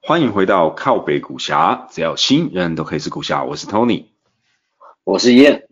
[0.00, 3.44] 欢迎回到靠北股侠，只要心，人人都可以是股侠。
[3.44, 4.06] 我是 Tony，
[5.04, 5.67] 我是燕。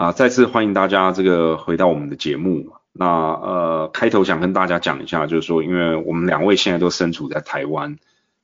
[0.00, 2.70] 啊，再次欢迎大家这个回到我们的节目。
[2.94, 7.98] 那呃，开头想跟大家讲一下，就是说，因为我们两位现在都身处在台湾，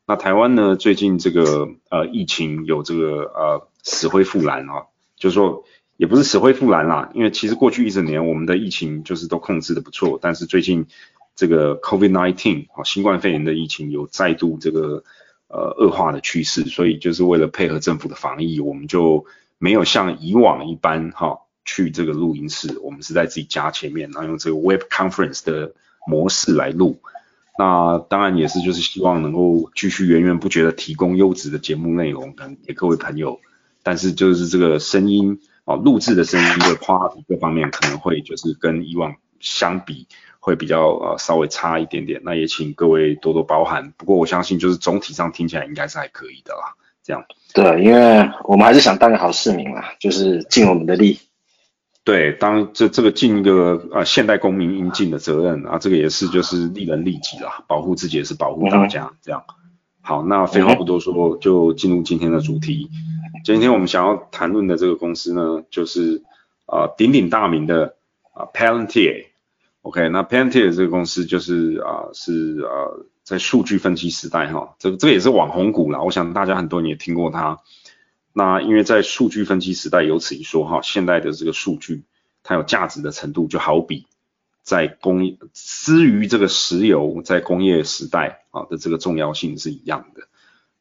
[0.07, 4.85] 那台湾呢最近这个呃疫情有这个呃死灰复燃啊，
[5.17, 5.65] 就是说
[5.97, 10.87] 也不是死灰复燃啦，因为其实过去一整年我们的疫情就是都控制的不错，但是最近。
[11.39, 15.05] 这个 COVID-19 啊，新冠肺炎的疫情有再度这个
[15.49, 19.27] 呃恶化的趋势，所以就是为了配合政府的防疫，我们就
[19.59, 25.75] 没有像以往一般哈去这个录音室，我们是在自己家前面，然后用这个 Web Conference 的
[26.07, 26.99] 模式来录。
[27.59, 32.35] 那当然也是就是希望能够继续源源不绝的提供优质的节目内容
[32.67, 33.39] 给各位朋友，
[33.83, 40.07] 但是就是这个声音啊录制的声音的 q u 各方面可能会就是跟以往相比。
[40.39, 43.93] 会比较呃稍微差一点点，那也请各位多多包涵。
[43.97, 46.77] 不过我相信就是总体上听起来应该是还可以的啦。
[47.03, 51.19] 这样对，因为我们还是想当个好市民啦，就是尽我们的力。
[52.07, 59.13] 对，当这这个尽一个呃现代公民应尽的责任啊，这个也是就是利人利己啦，保护自己也是保护大家。
[59.23, 59.43] 这样
[60.03, 62.91] 好，那废话不多说，就进入今天的主题。
[63.45, 66.23] 今天我们想要谈论的这个公司呢，就是
[66.67, 67.97] 啊鼎鼎大名的
[68.33, 69.25] 啊 Palantir。
[69.83, 76.01] OK，那 Palantir 这个公司就是啊，是啊，在数据分析时代哈，这个这个也是网红股啦。
[76.01, 77.59] 我想大家很多人也听过它。
[78.39, 82.03] 那因为在数据分析时代有此一说哈，现在的这个数据
[82.43, 84.05] 它有价值的程度，就好比
[84.63, 90.29] 在工业之于这个石油在工业时代啊的这个重要性是一样的。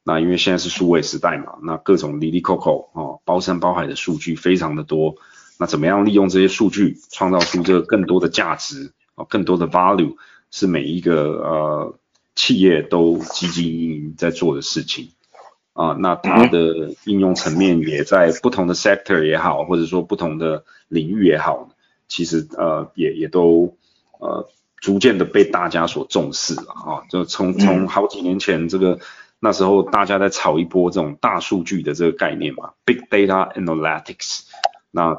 [0.04, 5.16] 那因为现在是数位时代嘛，那各种 Lily Coco 哦，包山包海的数据非常的多。
[5.58, 10.18] 那怎么样利用这些数据创造出这个更多的价值啊，更多的 value
[10.52, 12.00] 是每一个呃
[12.36, 15.12] 企业都积极在做的事情
[15.76, 15.96] 啊。
[16.00, 21.70] 那它的应用层面也在不同的 sector 也好，或者说不同的领域也好，
[22.08, 23.78] 其实呃也也都
[24.20, 27.04] 呃逐渐的被大家所重视了啊。
[27.10, 29.00] 就从从好几年前这个
[29.40, 34.42] 那时候大家在炒一波这种大数据的这个概念嘛，big data analytics。
[34.92, 35.10] 那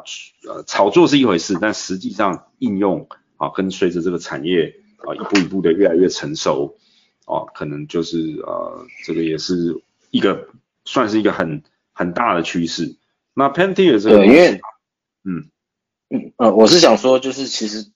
[0.49, 3.07] 呃炒作是一回事，但实际上应用
[3.37, 6.79] 啊，跟随着这个产业啊一步一步的越来越成熟
[7.27, 8.17] 啊，可能就是
[8.47, 9.79] 呃这个也是
[10.11, 10.49] 一个
[10.85, 11.63] 算是一个很
[11.93, 12.97] 很大的趋势。
[13.35, 14.61] 那 Pantier 这个对，因为
[15.25, 15.51] 嗯
[16.11, 17.87] 嗯呃，我是想说，就是其实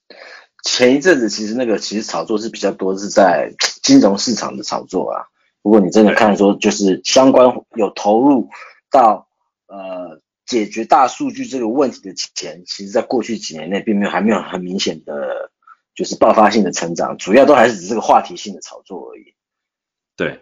[0.63, 5.25] 前一阵子其实那个其实炒作是比较多，是在金融市场的炒作啊。
[5.61, 8.49] 如果你真的看说，就是相关有投入
[8.89, 9.27] 到
[9.67, 10.21] 呃。
[10.43, 15.49] 解决大数据这个问题的钱，其实在过去几年内并没有还没有很明显的，
[15.95, 19.33] 就是爆发性的成长，主要都还是只是个话题性的炒作而已。
[20.17, 20.41] 对，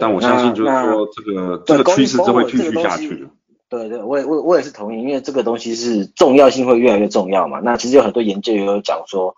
[0.00, 3.28] 但我相信就是说这个这个趋势就会继续下去。
[3.68, 7.60] 对对，我也我我也是同意，因为这个东西是重要性会越来越重要嘛。
[7.60, 9.36] 那其实有很多研究也有讲说，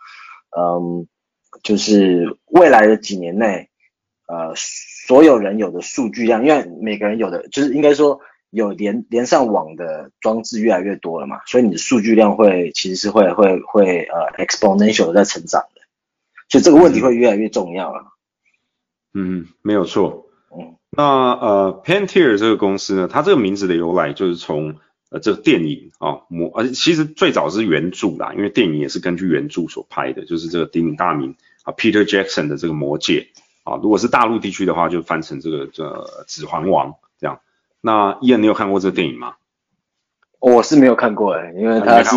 [0.57, 1.07] 嗯，
[1.63, 3.69] 就是未来的几年内，
[4.27, 8.21] 呃，所有人有的数据量，因为每个人有的就是应该说。
[8.55, 15.81] 有连连上网的装置越来越多了嘛，所以你的数据量会其实是会会会呃 exponential 的在成长的，
[16.51, 18.13] 所以这个问题会越来越重要了。
[19.15, 20.27] 嗯，没有错。
[20.57, 24.75] 嗯，那呃，Pantier 这个公司呢，它这个名字的由来就是从
[25.11, 33.29] 呃这个电影啊魔，而且其实最早是原著啦，因为电影也是根据原著所拍的，就是这个鼎鼎大名啊 Peter Jackson 的这个魔戒
[33.65, 37.41] 啊，如果是大陆地区的话，就翻成这个这指环王这样。
[37.81, 39.35] 那伊恩，你有看过这个电影吗？
[40.39, 42.17] 我是没有看过哎，因为它是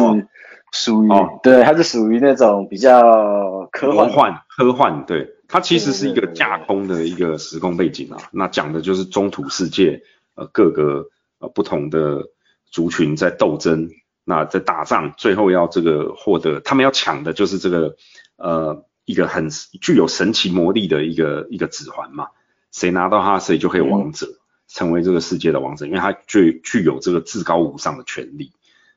[0.72, 1.10] 属于
[1.44, 8.18] 对，它是属于那种比较科幻科幻，对，它其实是一个架空的一个时空背景啊。
[8.32, 10.04] 那讲的就是中土世界
[10.36, 11.10] 呃各个
[11.40, 12.30] 呃不同的
[12.66, 13.90] 族群在斗争，
[14.24, 17.96] 那在打仗，最后要这个获得，他们要抢的就是这个
[18.38, 19.50] 呃一个很
[19.82, 22.28] 具有神奇魔力的一个一个指环嘛，
[22.72, 24.28] 谁拿到它，谁就可以王者。
[24.68, 28.52] 成为这个世界的王者，因为他具具有这个至高无上的权利。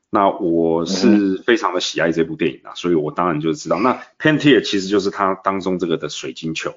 [0.09, 6.73] 那我是非常的喜爱这部电影啊，所以我当然就知道，那 p a n t i r 其实就是它当中这个的水晶球。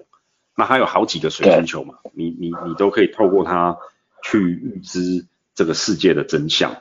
[0.54, 3.78] 那它有好几个水晶球嘛，你你你都可以透过它
[4.22, 5.24] 去预知
[5.54, 6.76] 这个世界的真相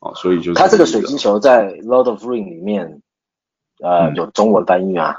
[0.00, 0.12] 哦。
[0.16, 3.00] 所以就是它这个水晶球在 Lord of Ring 里面，
[3.80, 5.14] 呃有中文翻译啊？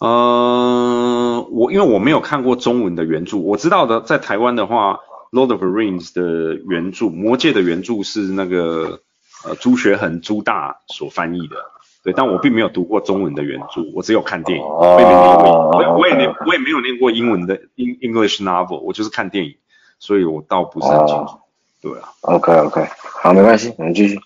[0.00, 4.94] 呃，我因为我没有看过中文的原著，我知道的在台湾的话，
[5.30, 9.00] 《Lord of Rings》的原著，《魔戒》的原著是那个
[9.44, 11.56] 呃朱学恒朱大所翻译的，
[12.02, 19.56] 对，但我并没有读过中文的原著，我只有看电影，我也没念过，我我也念我也没有念过英文的 English novel，我就是看电影，
[19.98, 21.38] 所以我倒不是很清楚，
[21.80, 22.08] 对啊。
[22.22, 22.86] OK OK，
[23.22, 24.18] 好，没关系，我们继续。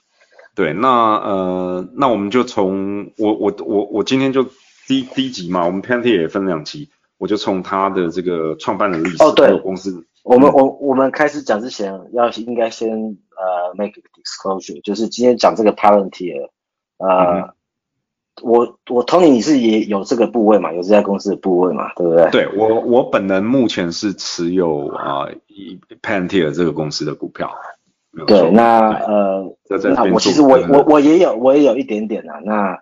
[0.54, 4.46] 对，那呃，那我们就从我我我我今天就。
[4.88, 6.88] 第第一集嘛，我们 p a n t y 也分两集，
[7.18, 16.48] 我就从他的这个创办的历史，哦对，公司，我们我我们开始讲之前，要应该先呃 make disclosure，就是今天讲这个 Palantir，
[16.98, 17.54] 呃，
[18.42, 22.30] 我我 Tony 你是也有这个部位嘛，有这家公司的部位嘛，对不对？
[22.30, 25.28] 对我我本人目前是持有啊
[26.02, 27.50] Palantir 这个公司的股票，
[28.26, 29.56] 对，那呃，
[29.94, 32.78] 那我其实我我我也有我也有一点点啊，那。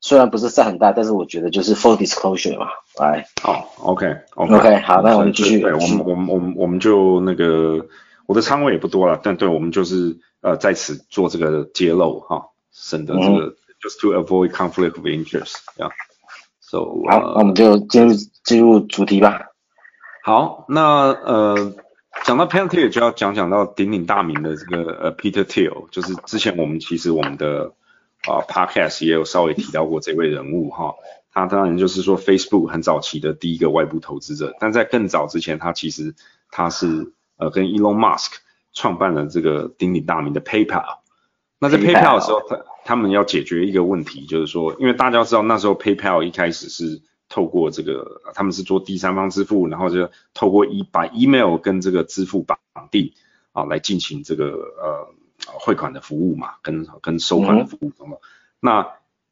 [0.00, 2.68] 虽然不是占很大，但是我觉得就是 full disclosure 嘛，
[3.00, 7.84] 来，好，OK，OK，好，那我们继续，对，我们我们我们我们就那个
[8.26, 15.90] 我的仓位也不多了，但对我们就是呃在此做这个揭露哈，省得这个 just to avoid conflict of interest，这样
[16.60, 16.78] ，so
[17.10, 18.14] 好，那我们就进入
[18.44, 19.48] 进入主题吧。
[20.22, 21.74] 好，那呃
[22.24, 27.72] 讲到 p a n t i r 就要讲讲到鼎鼎大名的这个呃 Peter Thiel，就是之前我们其实我们的。
[28.26, 30.94] 啊，Podcast 也有稍微提到过这位人物哈，
[31.32, 36.14] 他当然就是说 Facebook 很早期的第一个外部投资者，但在更早之前，他其实
[36.50, 38.38] 他是呃跟 Elon Musk
[38.72, 40.98] 创办了这个鼎鼎大名的 PayPal。
[41.60, 52.58] 那在 PayPal 的时候，他他们要解决一个问题，就是说，因为大家知道那时候 PayPal 一开始是透过这个，他们是做第三方支付，然后就透过一把 email 跟这个支付绑
[52.90, 53.12] 定
[53.52, 55.14] 啊来进行这个呃。
[55.46, 58.18] 汇款的服务嘛，跟跟收款的服务等等。
[58.60, 58.90] 那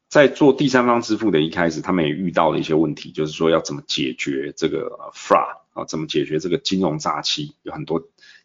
[0.08, 8.02] 在做第三方支付的一开始，他们也遇到了一些问题，就是说要怎么解决这个 fraud 啊，怎么解决这个金融诈欺，有很多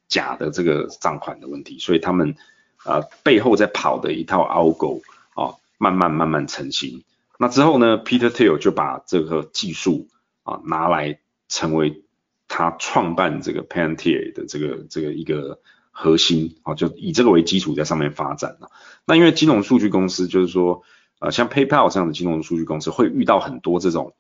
[0.08, 1.78] 假的这个账款的问题。
[1.78, 2.36] 所以他们
[2.84, 5.02] 啊背后在跑的一套 algo
[5.36, 7.04] 啊，慢慢慢慢成型。
[7.38, 10.08] 那之后呢，Peter Thiel 就把这个技术
[10.44, 12.04] 啊拿来成为
[12.48, 15.60] 他创办这个 Palantir 的这个这个一个。
[15.92, 18.72] 核心啊，就以这个为基础在上面发展了。
[19.06, 20.84] 那因为金融数据公司就是说，
[21.20, 24.16] 呃，像 PayPal 这样的金融数据公司会遇到很多这种，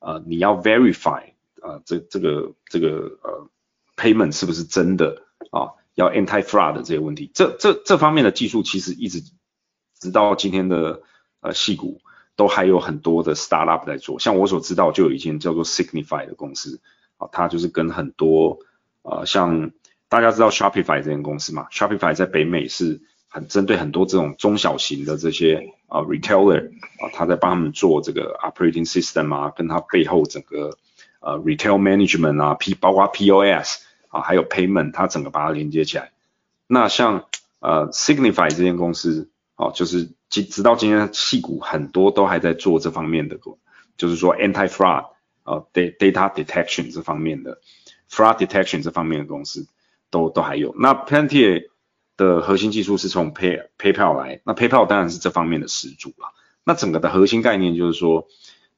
[0.00, 1.32] 呃，你要 verify
[1.62, 3.48] 啊，这这个这个呃
[3.96, 7.30] payment 是不是真的啊，要 anti fraud 这些问题。
[7.32, 9.22] 这这这方面的技术其实一直
[9.98, 11.02] 直到今天的
[11.40, 12.00] 呃细股
[12.36, 14.18] 都还有很多的 startup 在做。
[14.18, 16.80] 像我所知道就有一间叫做 Signify 的公司
[17.16, 18.58] 啊，它就是跟很多
[19.02, 19.70] 呃像
[20.14, 26.68] 大家知道 Shopify 这间公司嘛？Shopify 在北美是很针对很多这种中小型的这些啊 retailer
[27.00, 30.78] 啊，他在帮他们做这个 operating system 啊，跟他背后整个
[31.18, 36.12] 呃 retail management 啊，P 包括 POS 啊，还有 payment，它整个把它连接起来。
[36.68, 37.24] 那像
[37.58, 43.36] 呃 Signify 这间公司哦，就是直直到今天，细股很多都还在做这方面的，
[43.96, 45.06] 就是说 anti fraud
[45.42, 47.58] 啊，data detection 这方面的
[48.08, 49.66] fraud detection 这方面的公司。
[50.14, 51.70] 都都还有，那 Palantir
[52.16, 56.32] 的核心技术是从 Pay PayPal 来，那 PayPal 当然是这方面的始祖了。
[56.62, 58.28] 那整个的核心概念就是说，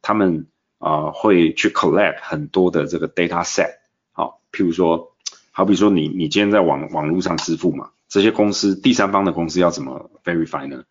[0.00, 0.46] 他们
[0.78, 3.75] 啊会去 collect 很多的这个 data set，
[4.12, 5.14] 好，譬如说，
[5.52, 10.84] 好比说你你今天在网网络上支付嘛，这些公司第三方的公司要怎么 verify 呢？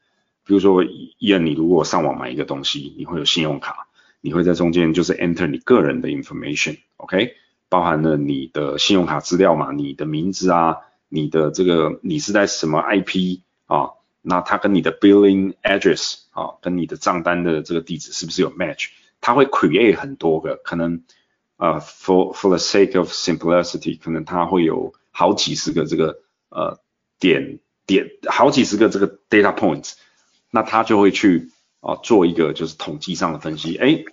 [0.45, 3.87] 比如说，一你如果上网买一个东西，你会有信用卡，
[4.21, 7.33] 你会在中间就是 enter 你个人的 information，OK？
[7.69, 10.77] 包含了你的信用卡资料嘛，你的名字啊，
[11.09, 13.91] 你的这个你是在什么 IP 啊？
[14.21, 18.87] 那它跟你的 billing address 啊，跟你的账单的这个地址是不是有 match？
[19.21, 21.03] 它会 create 很多个，可能
[21.57, 26.19] 呃 for for the sake of simplicity，可能它会有好几十个这个
[26.49, 26.79] 呃
[27.19, 29.93] 点点，好几十个这个 data points，
[30.51, 34.03] 那它就会去啊做一个就是统计上的分析，哎，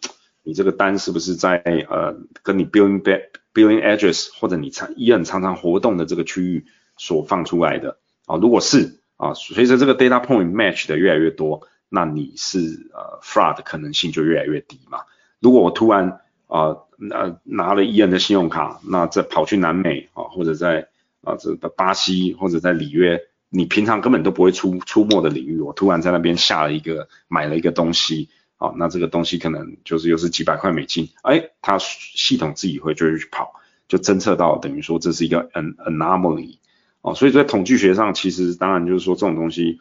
[0.43, 1.57] 你这个单是不是在
[1.89, 3.23] 呃跟你 billing back
[3.55, 6.65] Billing address 或者你常依然常常活动的这个区域
[6.97, 15.01] 所放出来的啊，如果是啊，随着这个 data point match 的越来越多，那你是呃 fraud 的可能性就越来越低嘛。
[15.39, 20.89] 如果我突然啊拿拿了伊恩的信用卡，那这跑去南美啊，或者在
[21.23, 28.29] 啊这巴西或者在里约，你平常根本都不会出出没的领域，我突然在那边下了一个买了一个东西。
[28.63, 33.55] 哦，那这个东西可能就是又是几百块美金，哎，它系统自己会就会去跑，
[33.89, 36.59] 就侦测到，等于说这是一个 an anomaly，
[37.01, 39.81] 哦，所以在统计学上，其实当然就是说这种东西，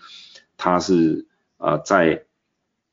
[0.58, 2.24] 它是呃在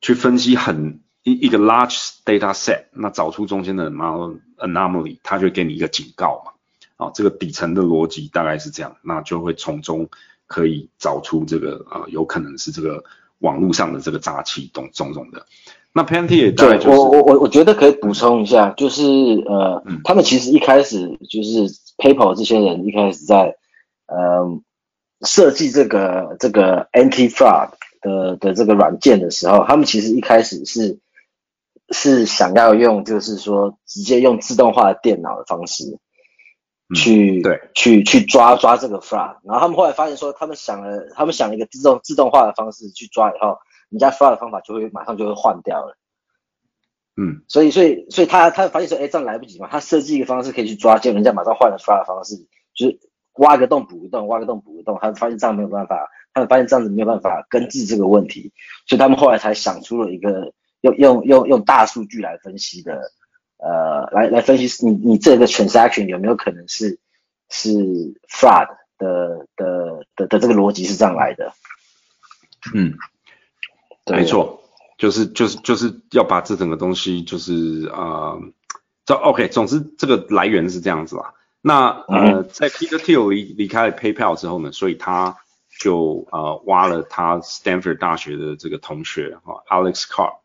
[0.03, 6.53] 去分析很一一个 large data set，那找出中间的 anomaly，它就给你一个警告嘛。
[7.07, 10.11] 啊，这个底层的逻辑大概是这样，那就会从中
[10.47, 13.05] 可以找出这个呃，有可能是这个
[13.41, 15.47] 网络上的这个诈欺种种种的。
[15.93, 19.03] 那 p a n t y 对我我我我觉得可以补充一下，就是
[19.47, 21.67] 呃，他们其实一开始就是
[21.97, 23.57] PayPal 这些人一开始在
[24.07, 24.61] 呃
[25.27, 27.71] 设计这个这个 Anti Fraud
[28.03, 30.99] 的的这个软件的时候，他们其实一开始是
[31.91, 35.99] 是想要用就是说直接用自动化的电脑的方式。
[36.95, 43.59] 去对去去抓抓这个 fraud，然后他们后来发现说，他们想了他们想了一个自动自动化的方式去抓以后，
[43.91, 45.99] 人家 fraud 的方法就会马上就会换掉了。
[47.21, 52.37] 嗯，所以所以所以他他发现说，哎，这样来不及嘛，他设计一个方式可以去抓，结果人家马上换了 fraud 的方式，
[52.75, 52.99] 就是
[53.35, 58.51] 挖个洞补个洞，挖个洞补个洞，他们发现这样没有办法，他们发现这样子没有办法根治这个问题，
[58.87, 63.13] 所以他们后来才想出了一个用用用用大数据来分析的。
[63.59, 66.99] 呃，来来分析你你这个 transaction 有没有可能是
[67.49, 67.71] 是
[68.29, 71.53] fraud 的的的的这个逻辑是这样来的？
[72.75, 72.95] 嗯，
[74.07, 74.63] 没错，
[74.97, 78.39] 就是就是就是要把这整个东西就是啊，
[79.05, 81.35] 这 OK，总之这个来源是这样子啦。
[81.61, 85.37] 那呃，在 Peter Thiel 离离开了 PayPal 之后呢，所以他
[85.81, 90.39] 就呃挖了他 Stanford 大学的这个同学哈 Alex Carp。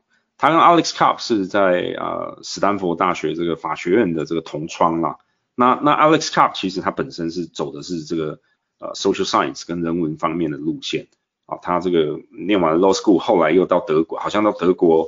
[0.43, 5.15] 他跟 Alex Karp 是在呃斯坦福大学这个法学院的这个同窗啦。
[5.55, 8.41] 那那 Alex Karp 其实他本身是走的是这个
[8.77, 11.07] 呃 social science 跟人文方面的路线
[11.45, 11.59] 啊。
[11.61, 15.07] 他这个念完 law school，后来又到德国，好像到德国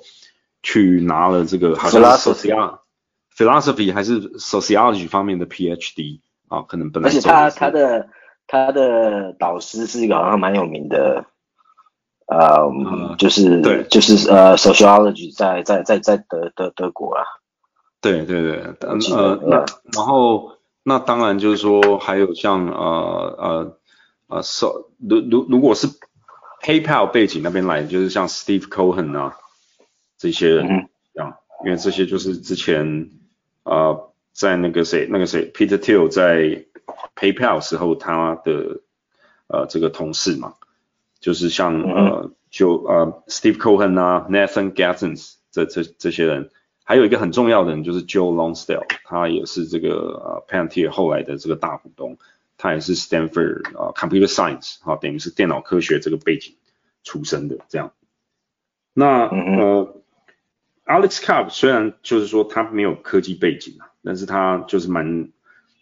[0.64, 2.02] 去拿了这个好像
[3.36, 7.10] philosophy 还是 sociology 方面的 PhD 啊，可能本来。
[7.10, 8.08] 而且他他的
[8.48, 11.26] 他的导师是一个好像蛮有名的。
[12.28, 17.24] 呃，就是对，就是呃，sociology 在在在在德德德国啊，
[18.02, 19.58] 对对对，呃，那
[19.94, 23.78] 然后那当然就是说还有像呃呃
[24.28, 25.88] 呃，so 如如如果是
[26.64, 29.38] PayPal 背景那边来，就是像 Steve Cohen 啊
[30.18, 33.12] 这些人这样，因为这些就是之前
[33.64, 36.66] 呃在那个谁那个谁 Peter Thiel 在
[37.16, 38.82] PayPal 时候他的
[39.48, 40.56] 呃这个同事嘛。
[41.26, 46.52] 就是像呃，就呃，Steve Cohen 啊，Nathan Gattens 这这这些人，
[46.84, 52.20] 还有一个很重要的人就是 Joe Longstell，他也是这个呃 Palantir 后来的这个大股东，
[52.60, 56.58] 他也是 Stanford 啊 Computer Science 哈，等于是电脑科学这个背景
[57.04, 57.94] 出身的这样。
[58.94, 59.96] 那呃
[60.86, 65.32] ，Alex Karp 虽然就是说他没有科技背景啊，但是他就是蛮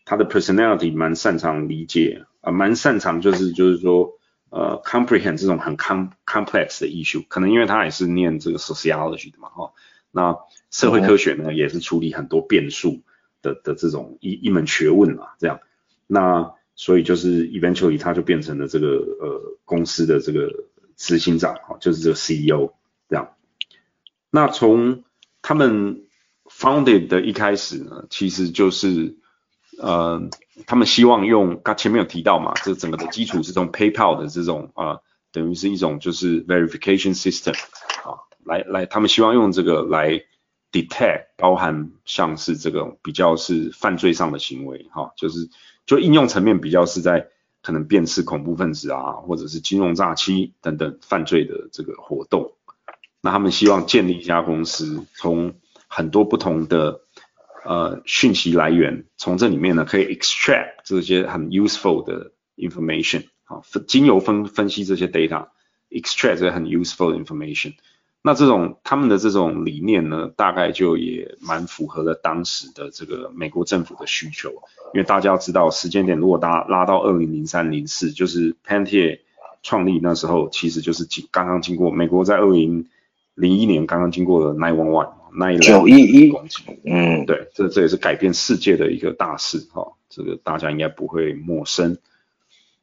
[0.05, 4.13] 他的 personality 蛮擅长理解啊，蛮擅长就是就是说。
[4.53, 9.73] 呃，comprehend 这种很 com complex 的 issue，可能因为他也是念这个 sociology 的嘛，哈，
[10.11, 10.37] 那
[10.69, 13.01] 社会科学呢也是处理很多变数
[13.41, 15.59] 的的这种一一门学问啊，这样，
[16.05, 18.87] 那所以就是 eventually 他就变成了这个
[19.19, 20.51] 呃公司的这个
[20.97, 22.73] 执行长，哈，就是这个 CEO
[23.09, 23.33] 这样。
[24.29, 25.03] 那从
[25.41, 26.03] 他们
[26.45, 29.17] founded 的一开始呢，其实就是
[29.79, 30.29] 呃。
[30.67, 34.99] 他们希望用刚前面有提到嘛，这整个的基础是从 PayPal 的这种啊，
[35.31, 37.55] 等于是一种就是 verification system
[38.03, 40.21] 啊，来来，他们希望用这个来
[40.71, 45.49] detect 包含像是这个比较是犯罪上的行为哈，就是
[45.87, 47.27] 就应用层面比较是在
[47.63, 52.53] 可能辨识恐怖分子啊，或者是金融诈欺等等犯罪的这个活动，
[53.21, 55.55] 那他们希望建立一家公司，从
[55.87, 57.01] 很多不同的。
[57.65, 67.73] 呃，讯息来源从这里面呢，可以 extract 这些很 useful 的 information，好，经由分分析这些 data，extract 这些很 useful 的 information。
[68.21, 74.49] 那这种他们的这种理念呢，大概就也蛮符合了当时的这个美国政府的需求。
[74.93, 79.19] 因为大家要知道，时间点如果拉拉到二零零三零四，就是 p a n t i e r
[79.61, 82.87] 创立那时候，其实就是经刚刚经过美国在二零
[83.35, 85.22] 零一年刚刚经过了 nine one one。
[85.61, 86.33] 九一一，
[86.85, 91.97] 嗯，对，这这也是改变世界的一个大事哈，这个大家应该不会陌生。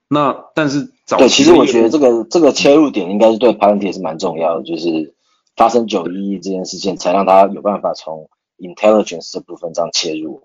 [0.09, 5.14] 那但是早对，其实我觉得这个这个切入点应该是对 Palantir 是蛮重要的，就是
[5.54, 8.28] 发生九一一这件事情，才让他有办法从
[8.59, 10.42] intelligence 这部分这样切入。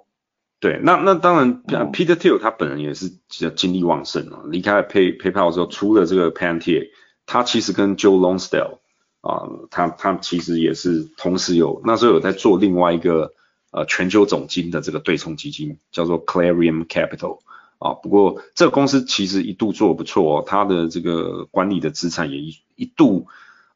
[0.59, 3.11] 对，那那当然，Peter Thiel 他本人也是
[3.55, 6.89] 精力旺盛啊，离开 Pay PayPal 之后，除了这个 Palantir，
[7.25, 8.77] 他其实跟 Joe Longstell。
[9.25, 13.33] 啊，他他其实也是同时有那时候有在做另外一个
[13.71, 17.39] 呃全球总经的这个对冲基金，叫做 Clarion Capital
[17.79, 17.93] 啊。
[17.93, 23.25] 不过这个公司其实一度做不错，它的这个管理的资产也一一度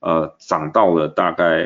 [0.02, 1.66] 呃涨到了大概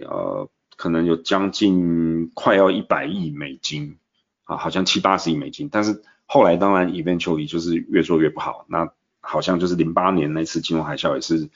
[0.00, 3.98] 呃可能有将近快要一百亿美金
[4.42, 11.48] 啊，好像七八十亿美金，但是后来当然 eventually 就是越做越不好，那好像就是零八年那次金融海啸也是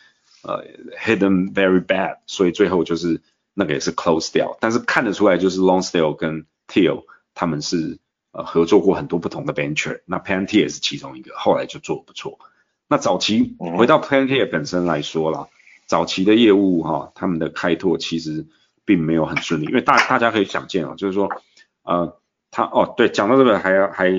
[0.46, 0.64] 呃
[0.96, 3.20] hidden very bad，所以最后就是
[3.52, 7.98] 那个也是 close 掉，但是看得出来就是 Lonsdale 跟 Teal 他们是
[8.32, 12.38] 呃合作过很多不同的 venture，那 Palantir 也是其中一个，后来就做不错。
[12.88, 15.48] 那早期回到 Palantir 本身来说啦，
[15.86, 18.46] 早期的业务哈，他们的开拓其实
[18.84, 21.28] 并没有很顺利，因为大大家可以想见啊，就是说
[21.82, 22.16] 呃
[22.52, 24.12] 他哦对，讲到这个还要还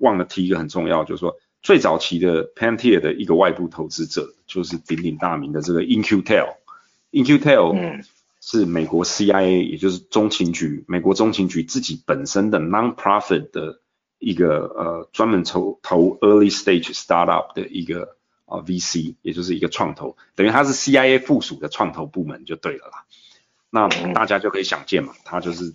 [0.00, 8.02] 忘了提一个很重要，就是说最早期的 Palantir 的一个外部投资者就是鼎鼎大名的这个 Incutel，Incutel
[8.40, 13.80] 是美国 CIA 也就是中情局，美国中情局自己本身的 non-profit 的。
[14.20, 23.04] 一个呃专门投投 early stage startup 的一个啊 VC，也就是一个创投，等于它是 CIA 附属的创投部门就对了啦。
[23.70, 25.72] 那大家就可以想见嘛，它就是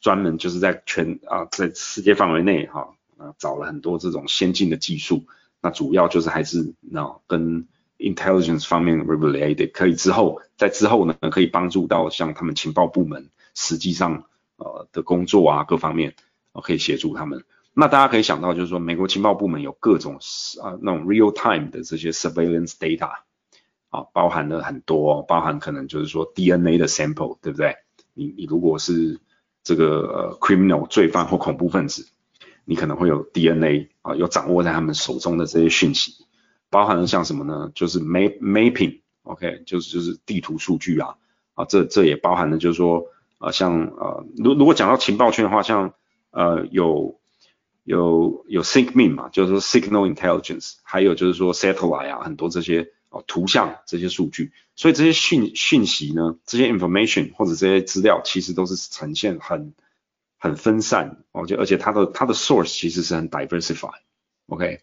[0.00, 5.24] 专门就是在全啊在世界范围内哈啊找了很多这种先进的技术，
[5.60, 7.66] 那主要就是还是那跟
[7.98, 14.24] intelligence 方面 related，可以之后在之后呢可以帮助到像他们情报部门实际上
[14.56, 16.14] 呃的工作啊各方面
[16.62, 17.44] 可以协助他们。
[17.78, 20.14] 那大家可以想到，就是说美国情报部门有各种
[20.62, 23.10] 啊那种 real time 的这些 surveillance data
[23.90, 27.76] 啊，包含了很多，包含可能就是说 DNA 的 sample，对不对？
[28.14, 29.20] 你你如果是
[29.62, 32.08] 这个 criminal 罪犯或恐怖分子，
[32.68, 36.26] 你可能会有 DNA 啊，有掌握在他们手中的这些讯息，
[36.68, 37.70] 包含了像什么呢？
[37.74, 41.14] 就是 map mapping，OK，就是就是地图数据啊，
[41.54, 43.06] 啊这这也包含了就是说
[43.38, 45.94] 啊像呃如如果讲到情报圈的话，像
[46.32, 47.18] 呃有
[47.84, 59.72] 有有 s i n k m e 嘛，就是说 Signal Intelligence，还有就是说 Satellite 啊，很多这些哦图像这些数据，所以这些讯讯息呢，这些 information 或者这些资料，其实都是呈现很
[60.46, 64.80] 很分散，哦就而且它的它的 source 其实是很 diversified，OK，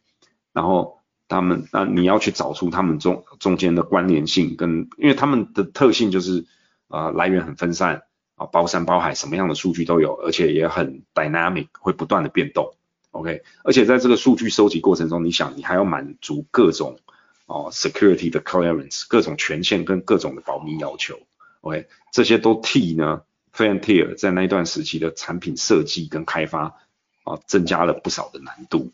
[0.51, 6.45] 然后他们那你要去找出他们中中间的关联性跟，因为他们的特性就是
[6.89, 8.03] 啊来源很分散
[8.35, 12.75] 啊包山包海，什么样的数据都有，而且也很 dynamic，会不断的变动。
[13.11, 16.99] OK，而且在这个数据收集过程中，你想你还要满足各种
[17.45, 21.19] 哦 security 的 clearance，各种权限跟各种的保密要求
[21.61, 23.21] ，OK，这些都替呢
[23.53, 26.75] f a n t i e r 在那一段时期的产品设计跟开发
[27.23, 28.91] 啊增加了不少的难度。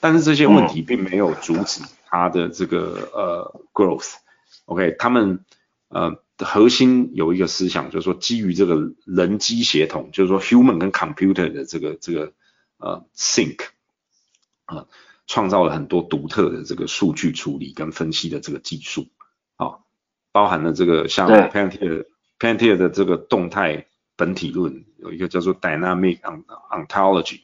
[0.00, 5.44] 但是这些问题并没有阻止它的这个呃 growth，OK，他们
[5.88, 12.32] 呃核心有一个思想，就是说基于这个人机协同，就是说 human 跟 computer 的这个这个。
[12.80, 13.58] 呃 sync
[14.66, 14.86] 啊，
[15.26, 19.08] 创造了很多独特的这个数据处理跟分析的这个技术
[19.56, 19.82] 啊，
[20.30, 22.04] 包含了这个像 Palantir
[22.38, 23.86] Palantir 的这个动态
[24.18, 26.20] 本体论，有一个叫做 Dynamic
[26.70, 27.40] Ontology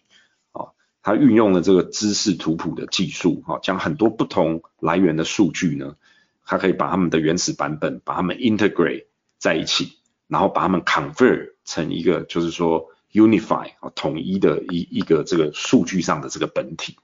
[0.53, 5.97] 啊，它运用了这个知识图谱的技术啊，将很多不同来源的数据呢，
[6.45, 9.07] 它可以把它们的原始版本把它们 integrate
[9.39, 9.93] 在一起，
[10.29, 12.91] 然后把它们 convert 成一个就是说。
[13.15, 16.97] Unify 啊，统一的一一个这个数据上的这个本体，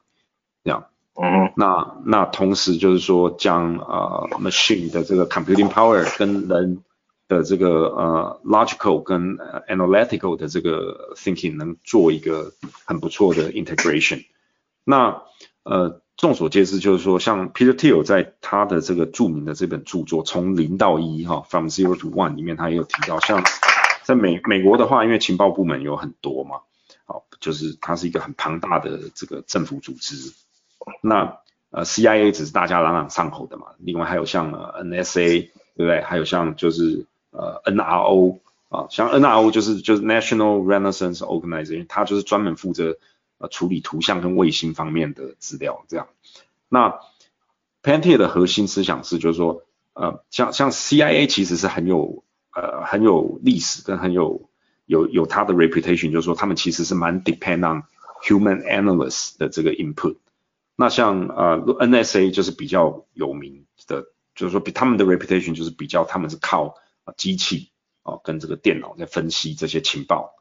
[0.64, 6.82] 这样，嗯，那那同时就是说将呃 machine 的这个 computing power 跟人
[7.30, 9.38] 的这个呃 logical 跟
[9.68, 12.52] analytical 的这个 thinking 能做一个
[12.84, 14.24] 很不错的 integration。
[14.84, 15.22] 那
[15.62, 23.42] 呃众所皆知就是说，像 Peter Thiel 在他的这个著名的这本著作《从零到一》哈，From Zero to One 里面，他也有提到像。
[24.02, 26.62] 在美美国的话，因为情报部门有很多嘛，
[27.04, 30.32] 好，就是它是一个很庞大的这个政府组织。
[31.00, 31.38] 那
[31.70, 36.00] 呃 CIA 只是大家朗朗上口的嘛，另外还有像 NSA，对不对？
[36.00, 42.98] 还有像就是呃 NRO 啊，像 NRO 就是就是 National Renaissance Organization，它就是专门负责
[43.38, 46.08] 呃处理图像跟卫星方面的资料这样。
[46.68, 47.00] 那
[47.82, 49.62] Panther 的核心思想是，就是说
[49.94, 52.24] 呃像像 CIA 其实是很有。
[52.52, 54.50] 呃，很有历史跟很有
[54.84, 57.84] 有有它的 reputation，就是说他们其实是蛮 depend on
[58.24, 60.16] human analysts 的这个 input。
[60.74, 66.74] 那像呃 NSA 就是比较有名的，就是说比他们的 reputation 就是比较他们是靠
[67.16, 67.70] 机器
[68.02, 70.34] 哦跟这个电脑在分析这些情报。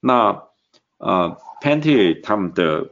[0.00, 0.44] 那
[0.98, 2.90] 呃 p a n t e r 他们的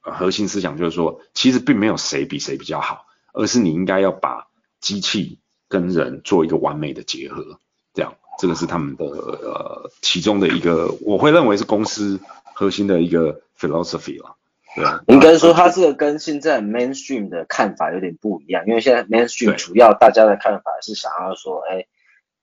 [0.00, 4.48] 核心思想就是说，其实并没有谁比谁比较好，而是你应该要把
[4.80, 5.38] 机器
[5.68, 7.60] 跟人做一个完美的结合。
[7.94, 12.18] 这样，这个是他们的呃其中的一个，我会认为是公司
[12.54, 14.36] 核心的一个 philosophy 了。
[14.74, 21.84] 对啊，应该说它这个跟现在 mainstream 的看法有点不一样，因为现在 mainstream 主要大家的看法是想要说，哎，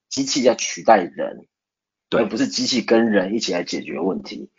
[0.09, 1.45] 机器要取代人，
[2.09, 4.49] 而不是机器跟人一起来解决问题。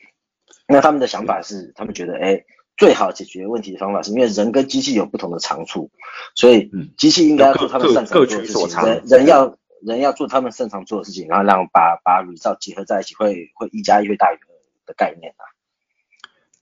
[0.67, 2.45] 那他们的想法是，他们觉得，哎，
[2.77, 5.91] 最好解决问题的方法是因为人跟机器有不同的长处，
[6.35, 14.49] 所以机器应该要做他们擅长做的事情，人人要人要做他们擅长做的事情，然后让把把 result 结合在一起，会会一加一会大于二
[14.87, 15.43] 的概念啊。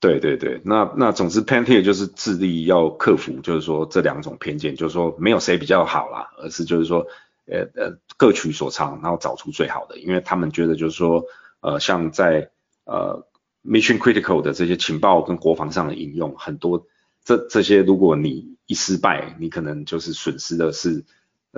[0.01, 7.05] 对对对，那那总之 p a n t e r 就是致力要克服，就是说这两种偏见，就是说没有谁比较好啦，而是就是说，
[7.50, 11.24] 呃呃各取所长，然后找出最好的，因为他们觉得就是说，
[11.61, 12.50] 呃像在
[12.84, 13.26] 呃
[13.64, 16.87] mission critical 的这些情报跟国防上的应用，很多
[17.24, 21.04] 这这些如果你一失败，你可能就是损失的是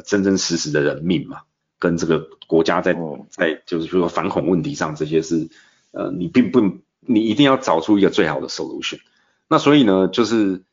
[0.04, 1.42] 真真实实的人命嘛，
[1.78, 2.96] 跟这个国家在
[3.28, 5.48] 在就是说反恐问题上这些是，
[5.90, 6.78] 呃你并不。
[7.02, 9.00] 你一定要找出一个最好的 solution。
[9.48, 10.64] 那所以呢，就是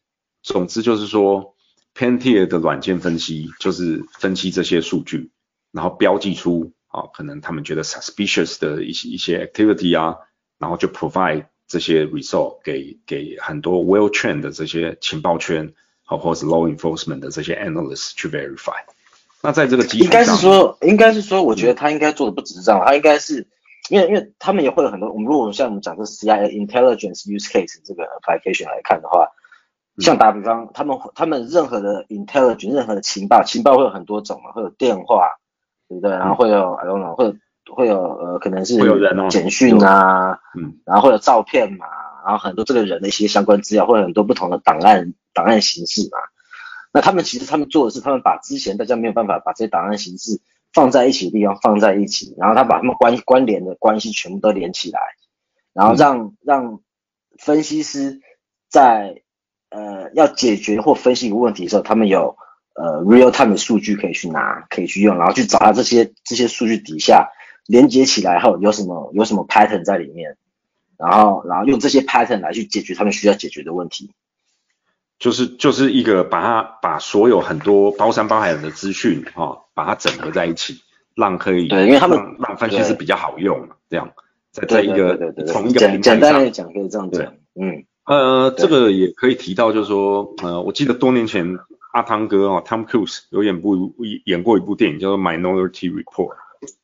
[0.43, 1.56] 总之就是说
[1.97, 5.31] p a n t i e r 的软件分析就是分析这些数据，
[5.71, 10.17] 然后标记出啊可能他们觉得 suspicious 的一些一些 activity 啊，
[10.60, 15.73] 然后就 provide 这些 result 给给很多 well trained 的这些情报圈，
[16.05, 18.83] 好或者是 law enforcement 的这些 analysts 去 verify。
[19.41, 23.47] 那在这个基础上，应该是说，应该是说，我觉得他应该做的不只是这样，他应该是。
[23.89, 29.29] 因为因为他们也会有很多，我们如果像我们讲这 CIA intelligence use case 这个 application 来看的话，
[29.99, 35.29] 像打比方，他们他们任何的 intelligence 任何的情报，情报会有很多种嘛，会有电话，
[35.88, 36.12] 对不对？
[36.12, 37.36] 然后会有 I don't know，会有
[37.75, 38.77] 会有呃可能是
[39.29, 41.86] 简讯啊，嗯，然后会有照片嘛，
[42.25, 46.17] 然后很多这个人的一些相关资料，会有很多不同的档案档案形式嘛。
[46.93, 50.41] 那他们其实他们做的是，他们把之前大家没有办法把这些档案形式。
[50.73, 54.99] 放在一起的地方放在一起，然后他把他们关关联的关系全部都连起来，
[55.73, 56.81] 然后让让
[57.39, 58.19] 分析师
[58.69, 59.23] 在
[59.69, 62.36] 呃要解决或分析一个问题的时候，他们有
[62.73, 67.30] 呃 real time 的数据可以去拿，可以去用，然后去找到这些这些数据底下
[67.65, 70.38] 连接起来后有什么有什么 pattern 在里面，
[70.97, 74.12] 然后然后用这些 pattern 来去解决他们需要解决的问题。
[75.19, 80.82] 就是就是一个把它把所有很多包山包海的资讯哈，把它整合在一起，
[81.15, 84.12] 让可以对，因为他们让分析是比较好用这样。
[84.51, 91.60] 在在一个从一个平台上，简单来讲可以这样讲，嗯呃，这个也可以提到，就是说呃，我记得多年前
[91.91, 93.93] 阿汤哥哦，Tom Cruise 有演部
[94.26, 96.34] 演过一部电影叫做 Minority Report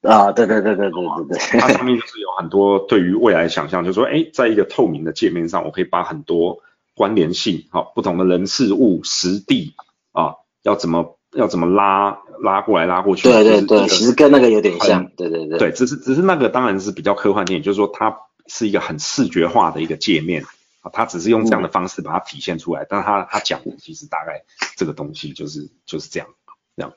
[0.01, 6.61] 啊，对对对对对对对，它上面就是有很多对于未来想象，就是说哎，在一个透明的界面上，我可以把很多。
[6.95, 9.73] 关联性，好，不同的人事物实地
[10.11, 13.23] 啊，要怎么要怎么拉拉过来拉过去？
[13.23, 15.57] 对对对，其实跟那个有点像，对对对。
[15.57, 20.43] 对，只是只是那个当然是比较科幻电影，就是说它是一个很视觉化的一个界面
[20.83, 24.43] 啊，他只是用这样的方式把它体现出来，但是它它讲的其实大概
[24.77, 26.29] 这个东西就是就是这样
[26.75, 26.93] 这样。